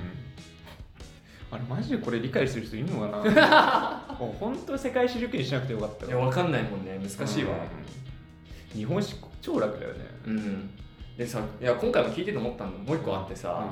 [1.50, 4.16] あれマジでこれ理解してる人いるのかな？
[4.18, 6.98] もう本当世界史受験しなくてよかったいや分かんないもんね。
[6.98, 7.50] 難しいわ。
[7.52, 8.78] うん。
[8.78, 10.00] 日本史超楽だよね。
[10.26, 10.70] うん、
[11.16, 13.68] でさいや今回も聞いてて思ったのもう一個あってさ、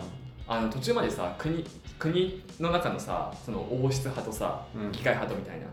[0.46, 1.64] あの途中までさ国
[1.98, 4.92] 国の中のさその王室派とさうん。
[4.92, 5.66] 議会派とみたいな。
[5.66, 5.68] う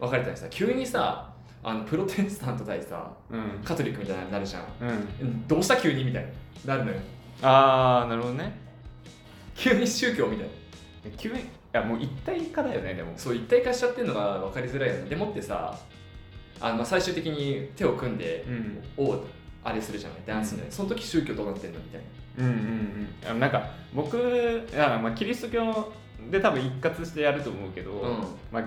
[0.00, 1.28] 分かれたりさ急にさ
[1.62, 3.64] あのプロテスタント対さんうん。
[3.64, 4.64] カトリックみたいになるじゃん。
[4.80, 4.88] うん。
[4.88, 6.04] うんどうした急に？
[6.04, 6.30] みたいに
[6.64, 6.98] なるのよ。
[7.42, 8.58] ああなるほどね。
[9.54, 10.52] 急に宗教みたいな
[11.16, 11.42] 急にい
[11.72, 13.12] やもう一体化だよねでも。
[13.16, 15.08] そう一体化しちゃってるのが分かりづらいよね。
[15.08, 15.78] でもってさ
[16.60, 18.82] あのまあ最終的に手を組んでうん。
[18.96, 19.24] 王
[19.64, 20.18] あれするじゃない。
[20.24, 22.00] ダンスの、その時宗教どうなってんのみたい
[22.38, 22.44] な。
[22.44, 23.40] うんうんうん。
[23.40, 25.92] なんか僕あまあキリスト教
[26.30, 28.18] で多分一括してやると思うけど、うん。
[28.52, 28.64] まあ、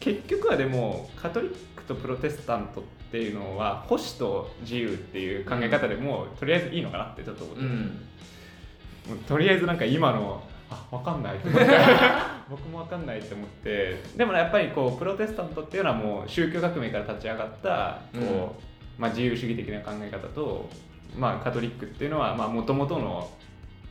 [0.00, 9.18] 結局はでもカトリックとプロテスタントっていうのは保守と自由っていう考え方でも、とりあえずいいのかなってちょっと思って、うん。
[9.28, 11.66] とりあえずなんか今のあ分かんない思って。
[12.48, 13.96] 僕も分かんないって思って。
[14.16, 18.56] でもやっぱりこうプロテスタントっていうのはもう宗教革命から立ち上がったこ
[18.98, 20.68] う、まあ、自由主義的な考え方と、
[21.16, 23.30] まあ、カトリックっていうのはもともとの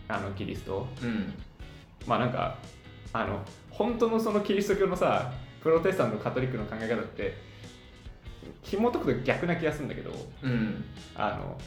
[0.07, 0.87] あのキリスト。
[1.03, 1.33] うん。
[2.07, 2.55] まあなんか
[3.13, 7.33] あの本当のそのキリスト教のさプロテスタントカトリックの考え方って
[8.63, 10.11] 紐解くと逆な気がするんだけど
[10.41, 10.83] うん。
[11.15, 11.57] あの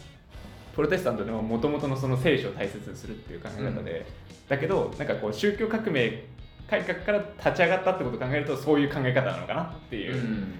[0.74, 4.06] プロテスタントでももともとのその聖書を大切にするっていう考え方で、
[4.48, 6.24] だけどなんかこう宗教革命
[6.68, 10.54] 改革から立ち上がったってことを考えるとそういう考え方なのかなっていううん。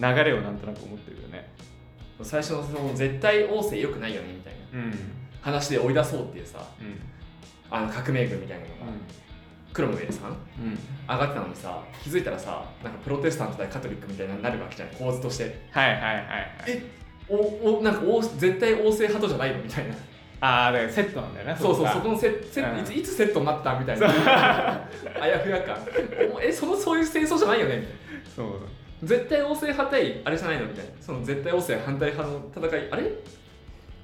[0.00, 1.50] 流れをなんとなく思ってるよね。
[2.22, 4.86] 最初のその絶対王政良くないよねみたいな。
[4.86, 4.94] うん。
[5.40, 6.66] 話で追い出そうっていうさ
[7.70, 8.76] あの革命軍みたいなのが、
[9.72, 10.36] クロムウェルさんうん。
[11.08, 15.66] 上がってたのにさ気づいたらさなんかプロテスタント対カトリックみたいになるわけじゃん構図として。
[15.70, 16.26] はいはいはいはい。
[16.68, 16.82] え
[17.28, 19.94] おおなんかお絶対王政派とじゃないのみたいな。
[20.40, 21.92] ああだからセットなんだよねそうそうが。
[21.92, 22.78] そこのセセうん。
[22.78, 24.06] いついつセットになったみたいな。
[25.20, 25.76] あやふや感
[26.32, 27.96] おえそのそういう戦争じゃないよねみたいな。
[28.36, 28.60] そう。
[29.02, 30.90] 絶対王政派対あれじゃないのみたいな。
[31.00, 32.88] その絶対王政反対派の戦い。
[32.90, 33.12] あれ？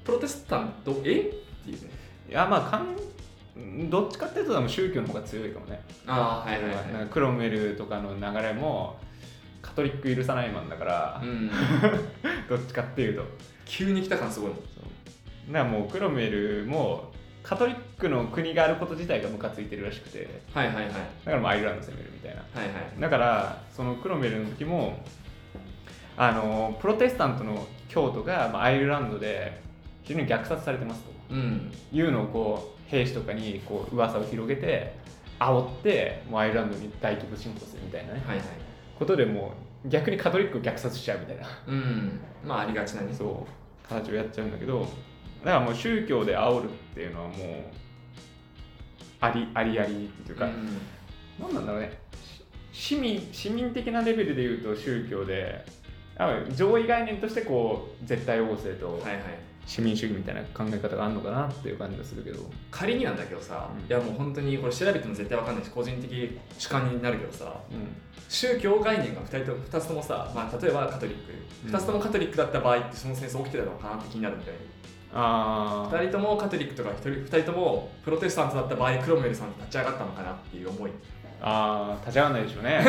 [0.03, 0.91] プロテスタント？
[0.91, 0.95] え？
[0.95, 1.89] っていうね。
[2.29, 5.81] いやまあかんどっちかっていうと宗教の方が強いかもね。
[6.05, 6.93] ああはいはいはい。
[6.93, 8.99] なんかクロムウェルとかの流れも
[9.65, 11.49] カトリック許さないマンだから、うん。
[12.47, 13.23] どっちかっていうと。
[13.65, 14.59] 急に来た感すごいもん。
[14.59, 14.63] そ
[15.49, 15.53] う。
[15.53, 17.11] だからもうクロムウェルも
[17.41, 20.27] カトリックの国があること自体がムカついてるらしくて。
[20.53, 20.85] はいはいはい。
[20.85, 22.41] だからもうアイルランド攻めるみたいな。
[22.53, 23.01] はいはい。
[23.01, 25.03] だからそのクロムウェルの時も
[26.15, 29.59] あのプロテスタントの教徒が、まあ、アイルランドで
[30.03, 31.11] 非常に虐殺されてますと。
[31.31, 31.73] うん。
[31.91, 34.93] いうのをこう兵士とかにこう噂を広げて
[35.39, 38.45] 煽ってもうアイルランドに大規模侵攻するみたいなね、はいはい
[38.97, 39.53] ことでも
[39.85, 41.47] う逆にカトリックを虐殺しちゃうみたいな。
[41.67, 42.19] うん。
[42.43, 43.13] まあありがちなね。
[43.13, 43.87] そう。
[43.87, 44.81] 形をやっちゃうんだけど。
[45.43, 47.37] だからもう宗教で煽るっていうのはもう
[49.21, 50.79] ありありありっていうか、うん。
[51.39, 51.97] なんなんだろうね。
[52.71, 55.65] し市民市民的なレベルで言うと宗教で
[56.55, 59.21] 上位概念としてこう絶対王政とはいはい
[59.65, 62.39] 市民主義みたいな考え方があるのかなっていう感じがするけど、
[62.71, 63.85] 仮になんだけどさ、うん。
[63.85, 67.87] いやもう本当にこれ調べても絶対わかんないし個人的主観になるけどさうん。
[68.29, 71.33] 宗教概念が2人と2つともさ、まあ、例えばカトリック。
[71.67, 71.75] うん。
[71.75, 74.59] 2つともカトリックだった場合ってその戦争起きてたのかなって気になるみたいに。
[75.13, 80.91] ああ2人ともカトリックとか 1, 人2人ともプロテスタントだった場合クロムウェルさん立ち上がったのかなっていう思い。
[80.91, 80.93] っ
[81.41, 82.81] あー立ち上がらないでしょうね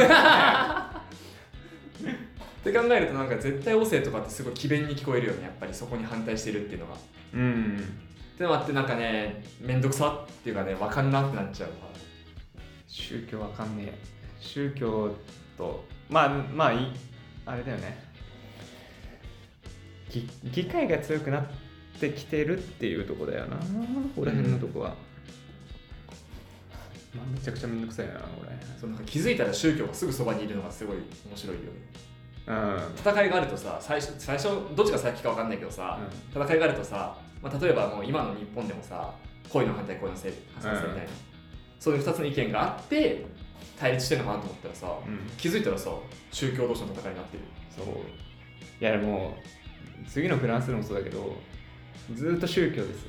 [2.73, 5.45] て考えるとなんか絶対王政とかってすごい詭弁に聞こえるよね。
[5.45, 6.95] やっぱりそこに反対してるっていうのが。
[6.95, 6.97] っ
[7.35, 7.83] うん。
[8.37, 11.71] てのもあってなんかね面倒くさっていうかね分かんなってなっちゃう
[12.87, 13.99] 宗教わかんねえ。
[14.41, 15.15] 宗教
[15.57, 16.93] とまあまあい
[17.47, 18.05] あれだよね。
[20.11, 21.47] 議議会が強くなっ
[22.01, 23.57] てきてるっていうとこだよな。
[23.57, 23.63] こ
[24.17, 24.91] こら辺のとこは、
[27.15, 28.21] まあ、めちゃくちゃめんどくさいなこ
[28.81, 31.69] そうなんか気づいたら宗教がすぐそばにいるのがすごい面白いよね
[32.47, 35.99] 戦いがあるとさ最初最初どっちが先か分かんないけどさ、
[36.33, 39.13] 戦いがあるとさ、まあ、例えばもう今の日本でもさ
[39.51, 41.11] こういうの反対こういうのせい反対みたいな、
[41.81, 43.27] そういう2つの意見があって
[43.79, 45.19] 対立してるのかなと思ったらさ、うん。
[45.37, 45.91] 気づいたらさ
[46.31, 47.45] 宗教同士の戦いになってる。
[47.77, 47.87] そう。
[48.81, 49.37] いやでも
[50.09, 51.37] 次のフランスでもそうだけど
[52.15, 53.07] ずーっと宗教です。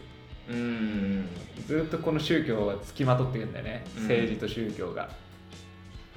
[0.49, 1.29] うーん。
[1.67, 4.03] ずーっとこの宗教はつきまとってるんだよね、うん。
[4.03, 5.09] 政治と宗教が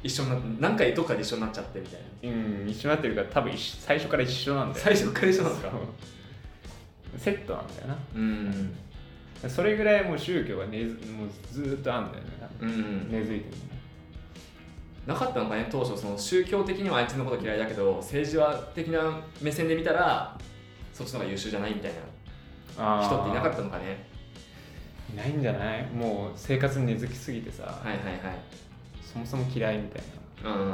[0.03, 2.01] 一緒になって何回どっかで一緒になっちゃってみたい
[2.33, 2.37] な。
[2.37, 4.85] うん一緒になってるから多分最初から一緒なんだよ。
[4.85, 5.73] 最初から一緒なんですか？
[7.19, 8.77] セットなんだようん。
[9.43, 12.31] なそれぐらいもう宗教が根ずもうずーっとあるんだよね
[12.61, 13.11] うん。
[13.11, 13.57] 根付いてる
[15.07, 20.39] なかったのかね当初その宗教的にはあいつのこと嫌いだけど政治は的な目線で見たら
[20.93, 21.93] そっちの方が優秀じゃないみたい
[22.79, 24.05] な人っていなかったのかね。
[25.13, 25.87] いないんじゃない？
[25.93, 28.21] もう生活に根付きすぎてさ、はいはいはい
[29.13, 30.03] そもそも嫌いみたい
[30.45, 30.71] なうん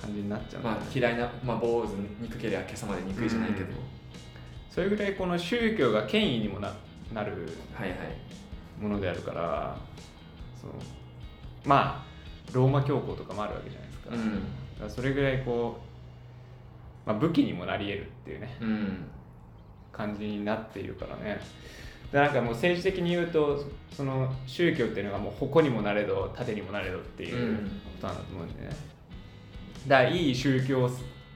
[0.00, 0.62] 感じになっちゃう。
[0.62, 3.74] まあ嫌いな、まあ、坊主憎ければ今朝まで憎いじゃないけど、うん。
[4.70, 6.72] それぐらいこの宗教が権威にもな
[7.12, 7.98] なるはいはい。
[8.82, 9.76] ものであるから
[10.60, 10.72] その
[11.64, 14.30] まあローマ教皇とかもあるわけじゃないですか,、だうん。
[14.30, 14.36] か
[14.84, 15.80] らそれぐらいこ
[17.06, 18.56] う、まあ、武器にもなり得るっていうね。
[18.60, 19.04] うん。
[19.92, 21.22] 感じになっているからね。
[21.34, 21.40] で
[22.12, 28.68] なんかもう政治的に言うとその宗教っていうのがもう矛にもなれど盾にもなれどっていうことなんだと思うんでね、
[29.86, 30.90] だからいい宗教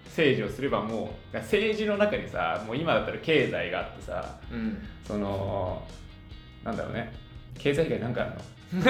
[0.04, 4.78] 政治をすればもう政治の中にさもう今だったら経済があってさうん。
[5.06, 5.82] その
[6.64, 7.12] なんだろうね。
[7.58, 8.82] 経済以外なんかあるの？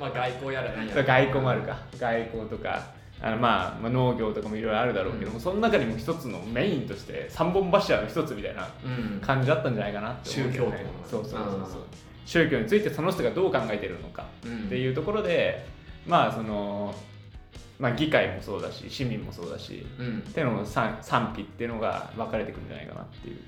[0.00, 1.02] まあ外交やら何やら。
[1.04, 1.76] 外交もあるか。
[1.98, 2.82] 外交とか
[3.26, 9.20] あの、まあ、まあ農業とかもいろいろあるだろうけども、うんその中にも一つのメインとして三本柱の一つみたいなうん。
[9.20, 10.84] 感じだったんじゃないかなって思うけどね。
[11.04, 11.58] 宗教そうそうそうそう。
[11.58, 11.66] うん。
[12.24, 14.66] 宗教についてその人がどう考えてるのかうん。
[14.66, 15.66] っていうところで
[16.06, 16.94] まあその
[17.78, 20.18] まあ議会もそうだし市民もそうだしうん。
[20.18, 23.38] っていうのの賛賛否っていうのが分かれてくるんじゃないかなっていう、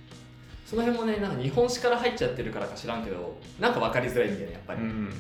[0.67, 5.13] その辺もねなんか日本史から入っちゃってるからか知らんけどなんか分かりづらいんだよねやっぱり、うん、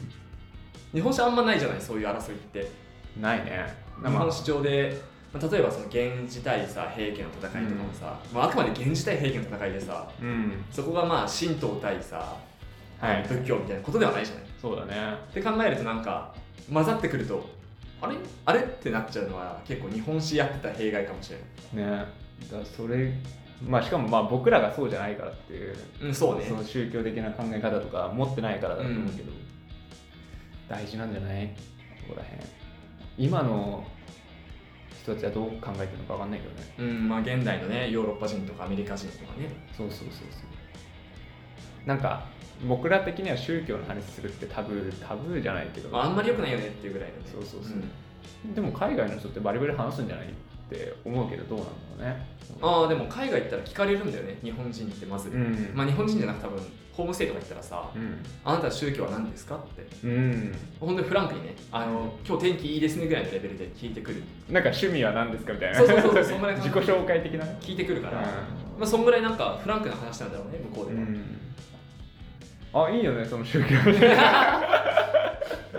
[0.92, 2.88] 日本史あんまないじゃないそういう争いって。
[3.20, 3.66] ないね。
[3.86, 5.00] 日本史上で、
[5.32, 10.64] まあ、例えばその源氏対さ平家の戦いとかもさ、まあ、あくまで源氏対平家の戦いでさうん。
[10.70, 12.36] そこがまあ神道対さ、
[13.00, 13.22] はい。
[13.28, 14.44] 仏教みたいなことではないじゃない。
[14.60, 14.94] そうだね。
[15.30, 16.34] って考えるとなんか
[16.72, 17.48] 混ざってくると
[18.00, 18.16] あれ？
[18.44, 18.60] あれ？
[18.60, 21.32] ってなっちゃうのは結構日本史やってた弊害かもし
[21.74, 22.00] れない。
[22.00, 22.04] ね。
[22.50, 23.12] だそれ
[23.66, 26.46] まあしかもまあ僕らがそうじゃないからっていううんそうね。
[26.48, 29.32] その宗教的な考え方とか持ってないからだと思うけど、
[30.68, 31.48] 大事なんじゃない？
[32.06, 32.40] ここら辺
[33.18, 33.84] 今の
[35.02, 36.74] 人たちはどう考えてるのか分かんないけどね。
[36.78, 39.48] うんまあ現代のねヨーロッパ人とかアメリカ人とかね。
[39.76, 40.24] そうそうそうそ
[41.84, 41.88] う。
[41.88, 42.26] なんか
[42.66, 47.22] 僕ら的には宗教の話するってタブータブーじゃないけど、まあ、あんまり良くないよねっていうぐらいのね。
[47.32, 47.72] そうそうそう。
[48.44, 48.54] うん。
[48.54, 50.26] でも海外の人ってバリバリ話すんじゃない？
[50.68, 52.26] って思うけどどうなんだろうね。
[52.60, 55.70] ああでも海外行ったら聞かれるんだよね日本人ってまず、うん。
[55.74, 56.58] まあ日本人じゃなく多分
[56.92, 58.16] ホームステイとか行ったらさうん。
[58.44, 59.86] あなたは宗教は何ですかって。
[60.06, 60.54] うん。
[60.80, 64.22] 本当にフランクにねあの今日天気いいですねぐらいのレベルで聞いてくる。
[64.50, 65.78] なんか趣味は何ですかみたいな。
[65.78, 67.44] そうそうそうそんぐらいの自己紹介的な。
[67.60, 68.22] 聞いてくるから、う
[68.78, 72.90] まあそんぐらいなんかフランクな話なんだろうね向こうでは、ん。
[72.90, 73.68] あいいよねその宗教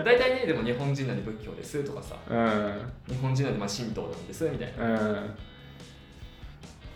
[0.04, 2.16] 大体ねでも日本人なんで仏教ですとかさ。
[2.28, 3.14] うん。
[3.14, 4.84] 日本人なんでまあ神道なんですみたいな。
[4.84, 5.34] うん。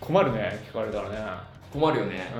[0.01, 1.55] 困るね聞かれたらね。
[1.73, 2.33] 困るよね、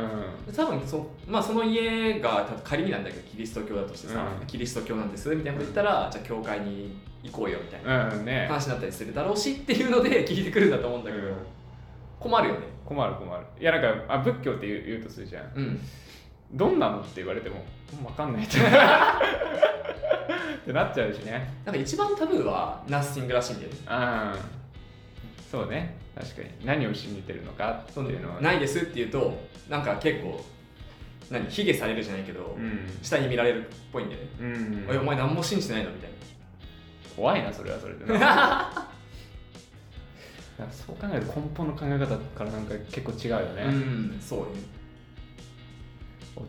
[0.49, 4.47] う多分そ,、まあ、その家が仮になんだけどキリスト教だとしてさ、うん。
[4.47, 8.05] キリスト教なんですみたいなこと言ったらじゃあ教会に行こうよみたいな
[8.47, 11.35] 話になったりするだろうしっていうので聞いてくるんだと思うんだけど、うん。
[12.21, 12.61] 困るよね。
[12.85, 13.45] 困る困る。
[13.61, 15.53] いやなんかあ仏教って言う言うとするじゃん。
[15.57, 15.81] うん
[16.55, 17.65] どんなのって言われても
[18.03, 18.45] 分かんない。
[18.45, 18.61] っ てっ
[20.65, 21.53] てなっちゃうしね。
[21.65, 23.77] なんか一番タブーはナッシングらしいんだよね。
[25.51, 25.97] そうね。
[26.15, 26.49] 確かに。
[26.65, 28.41] 何を信じてるのかっていうのは。
[28.41, 29.39] ないですって言うと
[29.69, 30.45] なんか結構
[31.31, 32.99] 何卑下されるじゃないけど、うん。
[33.03, 34.87] 下に見られるっぽいんだよね、うん。
[34.91, 36.11] おいお前何も信じてないのみたい
[37.17, 38.05] 怖いなそれはそれで
[40.71, 44.47] そう考えると根本の考え方からなんか結構違うよね、なうんそうね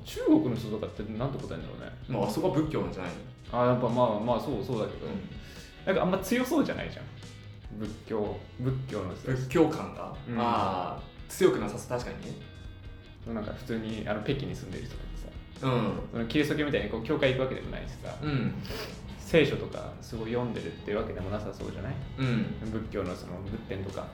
[0.03, 1.91] 中国の人とかって何て答えるんだろうね。
[2.07, 3.11] まああそこは仏教なんじゃない
[3.51, 3.63] の。
[3.63, 5.07] あやっぱまあまあそうそうだけど、
[5.85, 7.05] なんかあんま強そうじゃないじゃん。
[7.79, 10.39] 仏教仏教の人仏教観が、うん。
[10.39, 12.37] ああ強くなさそう確かにね。
[13.33, 15.07] なんか普通にあの北京に住んでる人とか
[15.61, 15.67] さ。
[15.67, 15.99] うん。
[16.11, 18.53] そのキリスト教みたいにこう教会行くわけでもないしさ、うん。
[19.19, 21.93] 聖書とかすごい読んでるっていうわけでもなさそうじゃない？
[22.19, 22.71] うん。
[22.71, 24.07] 仏教のその仏典とか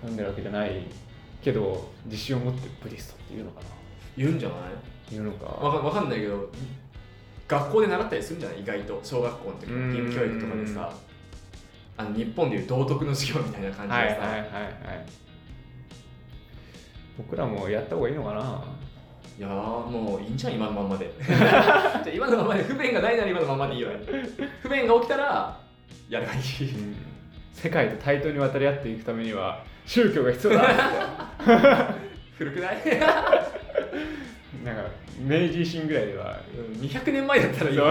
[0.00, 0.86] 読んでるわけじゃない
[1.42, 3.66] けど自信を持ってブディストっていうのかな
[4.16, 4.58] 言うんじゃない？
[5.12, 5.46] 言うのか。
[5.46, 6.50] わかわかんないけど
[7.48, 8.60] 学校で習ったりするんじゃない？
[8.60, 9.00] 意外と。
[9.02, 9.94] 小学校の時うん。
[9.96, 10.92] 義務教育とかでさ。
[11.96, 15.06] あの日本でいう道徳の授業みたいな感じでさ、はいはいはいはい
[17.18, 18.64] 僕らもやった方がいいのかな。
[19.38, 21.12] いやーもういいんじゃん今のまんまで。
[21.20, 23.88] じゃあ今のままで不便がないなら今のままでいいよ。
[23.90, 23.96] ね
[24.62, 25.58] 不便が起きたら
[26.08, 26.40] やればいい。
[26.40, 26.42] う
[26.82, 26.96] ん。
[27.52, 30.64] 世界と対等に渡り合っていくためには宗教が必要だ。
[32.38, 32.76] 古くない？
[34.64, 37.76] なんか明治維新ぐらいではうん200年前だったらいい。
[37.76, 37.88] よ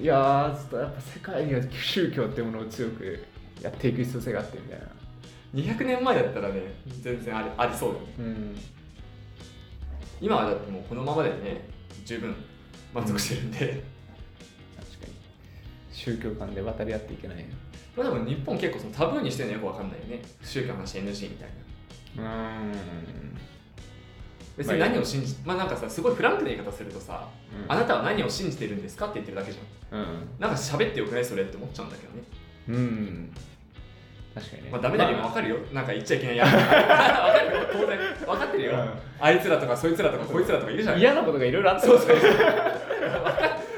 [0.00, 3.24] いやーちょっとやっぱ世界には宗教っていうものを強く
[3.62, 4.86] やっていく必要性があってみたいな。
[5.54, 6.60] 200年前だったらね
[7.00, 8.12] 全然ありありそうだよね。
[8.18, 8.56] うん。
[10.20, 11.68] 今はだってもうこのままでね
[12.04, 12.34] 十分
[12.92, 15.14] 満足してるんで、確かに。
[15.92, 17.44] 宗教間で渡り合っていけないよ。
[17.96, 20.22] まあでも日本結構そのタブーにしてるのよくわかんないよね。
[20.42, 21.48] 宗教の話 NG みたい
[22.16, 22.22] な。
[22.22, 23.35] うーん
[24.56, 27.72] 別に何を信じまあなんかさすごいフランクな言い方するとさ、うん。
[27.72, 29.98] あなたは何を信じてるんですかって言ってるだけじゃん。
[30.00, 30.06] うん。
[30.38, 32.22] なんか喋ってよくないそれって思っちゃうんだけどね。
[32.68, 33.32] うん。
[34.34, 34.68] 確かにね。
[34.70, 35.56] まあダメな理由もわかるよ。
[35.72, 36.52] なんか言っちゃいけないやつ。
[36.52, 37.66] わかるよ。
[37.72, 37.98] 当然。
[38.26, 38.90] 分かってるよ、うん。
[39.20, 40.98] あいつらとかそいつらとかこいつらとかいるじゃん。
[40.98, 42.16] 嫌なことがいろいろあったそうそう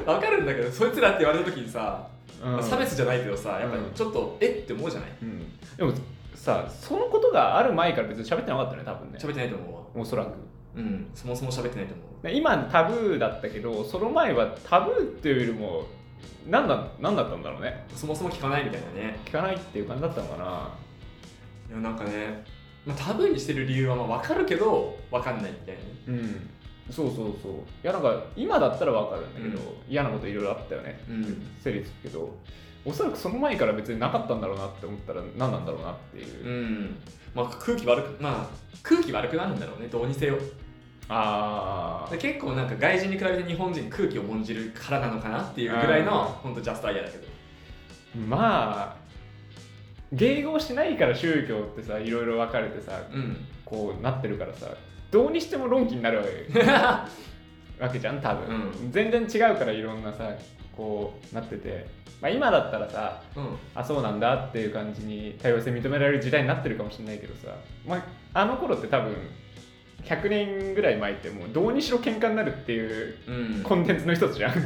[0.07, 0.43] わかる。
[0.43, 2.09] んだけどそいつらって言われた時にさ、
[2.43, 2.63] うん。
[2.63, 5.11] 差別じゃないけどさやっぱりちょっと、えって思うじゃない？
[5.23, 5.59] うん。
[5.77, 5.93] でも
[6.35, 9.19] さそのことがある前から別に喋ってなかったね多分ね。
[9.21, 9.81] 喋ってないと思うわ。
[9.97, 10.31] おそらく
[10.79, 11.11] うん。
[11.15, 12.23] そもそも喋ってないと思う。
[12.23, 15.87] で今タブーだったけどその前はタブーっていうよりも
[16.49, 17.85] 何だ何だったんだろうね。
[17.95, 19.19] そもそも聞かないみたいなね。
[19.25, 20.71] 聞かないっていう感じだったのかな。
[21.71, 22.45] いやなんかね、
[22.87, 25.81] まあ、タブーにしてる理由はまあ分かるけど分かんないみたいな。
[25.83, 26.51] ねうん。
[26.91, 27.53] そうそうそう。
[27.53, 31.01] いやなんか今だったら分かるんだけど、嫌なこといろいろあったよね。
[31.09, 31.47] うん。
[31.63, 32.35] 整理つくけど。
[32.85, 36.97] おそらくその前から別になかったんだろうなって思ったら何なんだろうなっていう、うん。
[37.35, 39.89] まあ空気悪くまあ空気悪くなるんだろうね。
[39.89, 40.39] どうにせよ
[41.09, 46.53] あ結構なんか外人に比べて日本人空気を重んじるからなのかなっていうぐらいのうん。
[46.53, 47.25] 本当ジャストアイデアだけど。
[48.27, 48.97] まあ
[50.15, 53.37] 迎合しないから宗教ってさいろいろ分かれてさうん。
[53.65, 54.67] こうなってるからさ
[55.11, 57.83] どうにしても論議になるわけ。
[57.83, 60.33] わけじゃん多分、う全然違うからいろんなさ
[60.77, 61.87] こうなってて、
[62.21, 63.57] まあ、今だったらさうん。
[63.75, 67.55] あそうなんだっていう感じに多様性認められる時代になってるかもしれないけどさ、
[67.87, 68.03] まあ、
[68.35, 69.15] あの頃って多分
[70.05, 73.63] 100年ぐらい前ってもうどうにしろ喧嘩になるっていううん。
[73.63, 74.55] コンテンツの一つじゃん。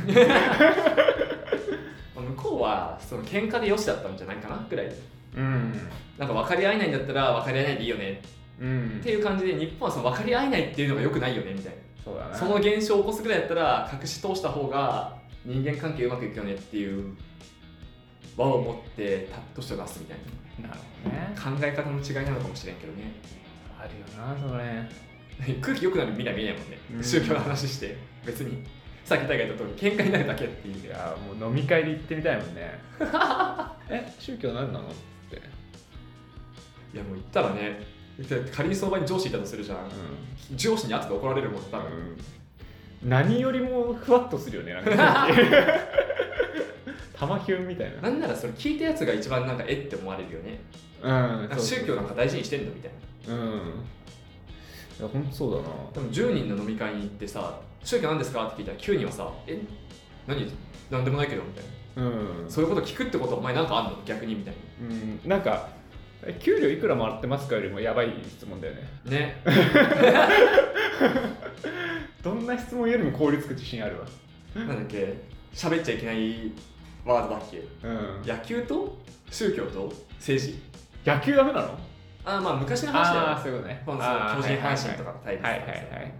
[2.14, 4.86] 向こうはその喧嘩でよしだったんじゃないかなぐらい。
[4.86, 4.96] で
[5.36, 5.72] うん。
[6.18, 8.22] なんか分かり合えないんだったら分かり合えないでいいよね。
[8.60, 8.98] うん。
[9.00, 11.78] っていう感じで日本はその分かり合えないっていうのがよくないよねみたいな。
[12.04, 12.34] そうだな。
[12.36, 17.14] その現象を起こすぐらいだったら隠し通した方が人間関係うまくいくよねっていう
[18.36, 20.18] 輪を持ってタッとして出すみたい
[20.62, 20.74] な。
[20.74, 21.34] るほどね。
[21.34, 23.12] な考え方の違いなのかもしれんけどね。
[23.78, 25.11] あるよなそれ
[25.60, 27.04] 空気良くなるみんな見えないもんね、うん。
[27.04, 27.96] 宗教の話して。
[28.24, 28.64] 別に。
[29.04, 30.86] さっき大が言った通り喧嘩になるだけっていう。
[30.86, 32.78] いやもう飲み会で行ってみたいもんね。
[33.90, 34.90] え宗教何なのっ
[35.30, 35.36] て。
[35.36, 37.80] いやもう言ったらね
[38.54, 39.78] 仮にその場に上司いたとするじゃん。
[40.54, 41.92] 上司に後で怒られるもん多分、
[43.02, 43.08] うん。
[43.08, 45.28] 何よりもふわっとするよねなんか。
[47.18, 48.02] 玉ヒュンみたいな。
[48.02, 50.60] なんならそれ聞いたやつが一番なんかえって思われるよね。
[51.02, 52.92] うん宗教なんか大事にしてんのみたい
[53.28, 53.34] な。
[53.34, 53.84] うん
[54.98, 55.64] いやほんとそうだな。
[55.92, 58.46] 多分10人の飲み会に行ってさ宗教何ですか？
[58.48, 59.60] って聞いたら9人はさえ
[60.26, 60.50] 何
[60.90, 61.70] 何でもないけどみたいな。
[62.04, 62.50] うん。
[62.50, 63.98] そういうこと聞くってことはお前なんかあんの？
[64.04, 64.34] 逆に？
[64.34, 65.28] みたいうん。
[65.28, 65.68] なんか
[66.24, 68.82] え給料いくらもらってますかよりもやばい質問だよね。
[69.04, 69.36] なね。
[72.22, 74.06] どんな質問よりも効率つく自信あるわ。
[74.54, 75.14] なんだっけ？
[75.52, 76.52] 喋っちゃいけない
[77.04, 77.58] ワードだっけ？
[77.82, 78.22] うん。
[78.26, 78.96] 野球と？
[79.30, 79.92] 宗教と？
[80.18, 80.58] 政治？
[81.04, 81.78] 野球ダメなの？
[82.24, 83.20] ああまあ昔の話だよ。
[83.28, 83.82] ああそういうことね。
[83.84, 86.14] そうそうあー巨人阪神とかの対立はいはいはい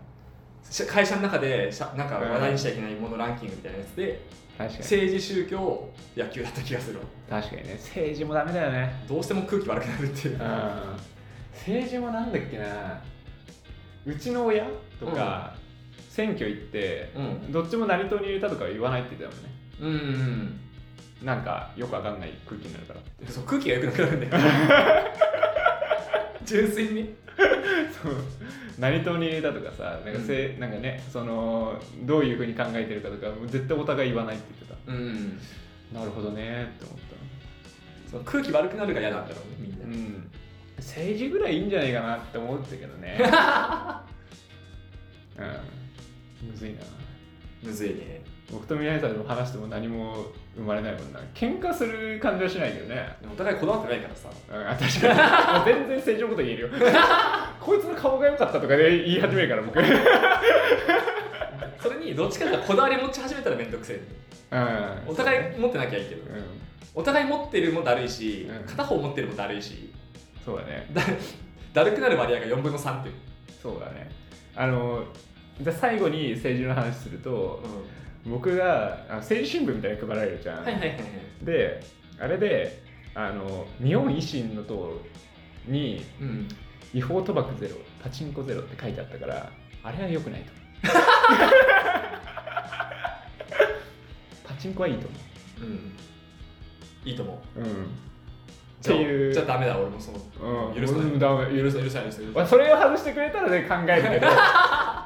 [0.71, 4.21] し会社の中でしゃなんか話題にしちゃいけないものランキングみたいなやつで
[4.59, 6.99] 政治宗教野球だった気がする。
[6.99, 7.05] わ
[7.41, 7.75] 確かにね。
[7.75, 9.05] 政治もダメだよね。
[9.09, 10.35] どうしても空気悪くなるっていう。
[10.35, 11.13] うん
[11.55, 13.01] 政治もなんだっけな。
[14.05, 14.67] うちの親
[14.99, 15.55] とか、
[16.09, 17.53] 選挙行って、うん。
[17.53, 19.37] どっちも何党に入れたとかは言わないって言って
[19.81, 20.01] たもんね。
[20.05, 20.11] うん
[21.21, 21.27] うん。
[21.27, 23.31] なんかよくわかんない空気になるからって。
[23.33, 24.43] そう空気が良くなくなるんだよ
[26.53, 26.95] 純粋に。
[26.95, 27.09] ね
[28.03, 28.15] そう。
[28.79, 35.41] 何党に入れたとかさなんかせ、なんかねそのどういうふうに考えてるかとかもう絶対お互い言わないって言ってうん。
[35.93, 36.99] たなるほどねって思っ
[38.13, 40.31] その空気悪くなるが嫌なんだろうねみんな、たうん。
[40.77, 43.19] 政治ぐらいいいんじゃないかなって思ったけどね。
[45.39, 45.43] う
[46.47, 46.51] ん。
[46.51, 46.81] むずいな。
[47.63, 48.21] むずいね。
[48.51, 50.27] 僕と宮井さんでも話しても何も
[50.57, 51.21] 生まれないもんな。
[51.35, 53.17] 喧嘩する感じはしないけどね。
[53.33, 54.29] お互いこだわってないからさ。
[54.51, 55.65] うんあ確かに。
[55.87, 56.69] 全然正常のこと言えるよ。
[57.61, 59.79] こいつの顔が良かったとかで言い始めるから僕。
[59.79, 59.87] うん
[61.83, 64.01] それにどっちかがこだわり持ち始めたら面倒くせえ。
[65.07, 66.23] お互い持ってなきゃいいけど。
[66.23, 66.45] うん。
[66.95, 68.69] お互い持ってるもだるいし、うん。
[68.69, 69.93] 片方持ってるもだるいし。
[70.45, 70.87] そうだね。
[70.93, 71.03] だ
[71.73, 73.15] だるくなる割合が4分の3っていう、
[73.63, 74.11] そうだね。
[74.55, 75.05] あの
[75.61, 77.67] じゃあ最後に政治の話するとう
[78.27, 81.45] 僕があの政治新聞みたいに配られるじゃん、ん、はいはいはいはい。
[81.45, 81.83] で
[82.21, 82.83] あれで
[83.15, 85.01] あの日本維新の党
[85.67, 86.49] にうん。
[86.95, 89.51] 違法賭博ゼロパチンコゼロって書いてあったから
[89.83, 90.53] あれは良くないと。
[94.45, 95.09] パチンコはいいと
[95.61, 95.65] う。
[95.65, 95.93] ん。
[97.05, 97.87] いいと思う思う、うん、
[98.83, 99.33] っていう。
[99.33, 101.11] じゃあダメだ俺もそのうん、許さない。
[101.57, 104.27] 許さ許さない許さないまあそれを外してくれたらね考えるけど。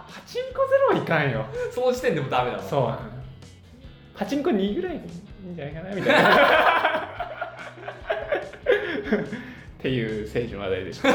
[0.06, 1.44] パチンコゼロはいかんよ。
[1.70, 2.98] その時点でもダメだわそう。
[4.18, 5.10] パチンコ2ぐらいでい
[5.48, 6.30] いんじゃないかなみたいな。
[9.16, 11.08] っていう政治の話題でした。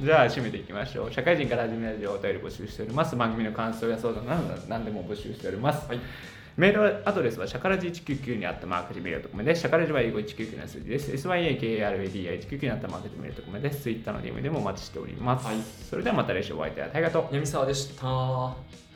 [0.00, 1.12] じゃあ締めていきましょう。
[1.12, 3.16] 社会人から始めるラジオお便り募集しております。
[3.16, 6.00] 番組の感想や相談など何でも募集しております、はい
[6.56, 9.60] メールアドレスはシャカラジ199にあったマークで見るとこめです。
[9.62, 11.12] シャカラジは英語199の数字です。
[11.12, 13.82] SYAKRADI199 にあったマークで見るとこめです。
[13.82, 15.46] Twitter の DM でもお待ちしております。
[15.46, 15.56] はい
[15.90, 16.90] それではまた来週お会いいたい。
[16.92, 17.34] ありがとう。
[17.34, 18.89] 闇沢でした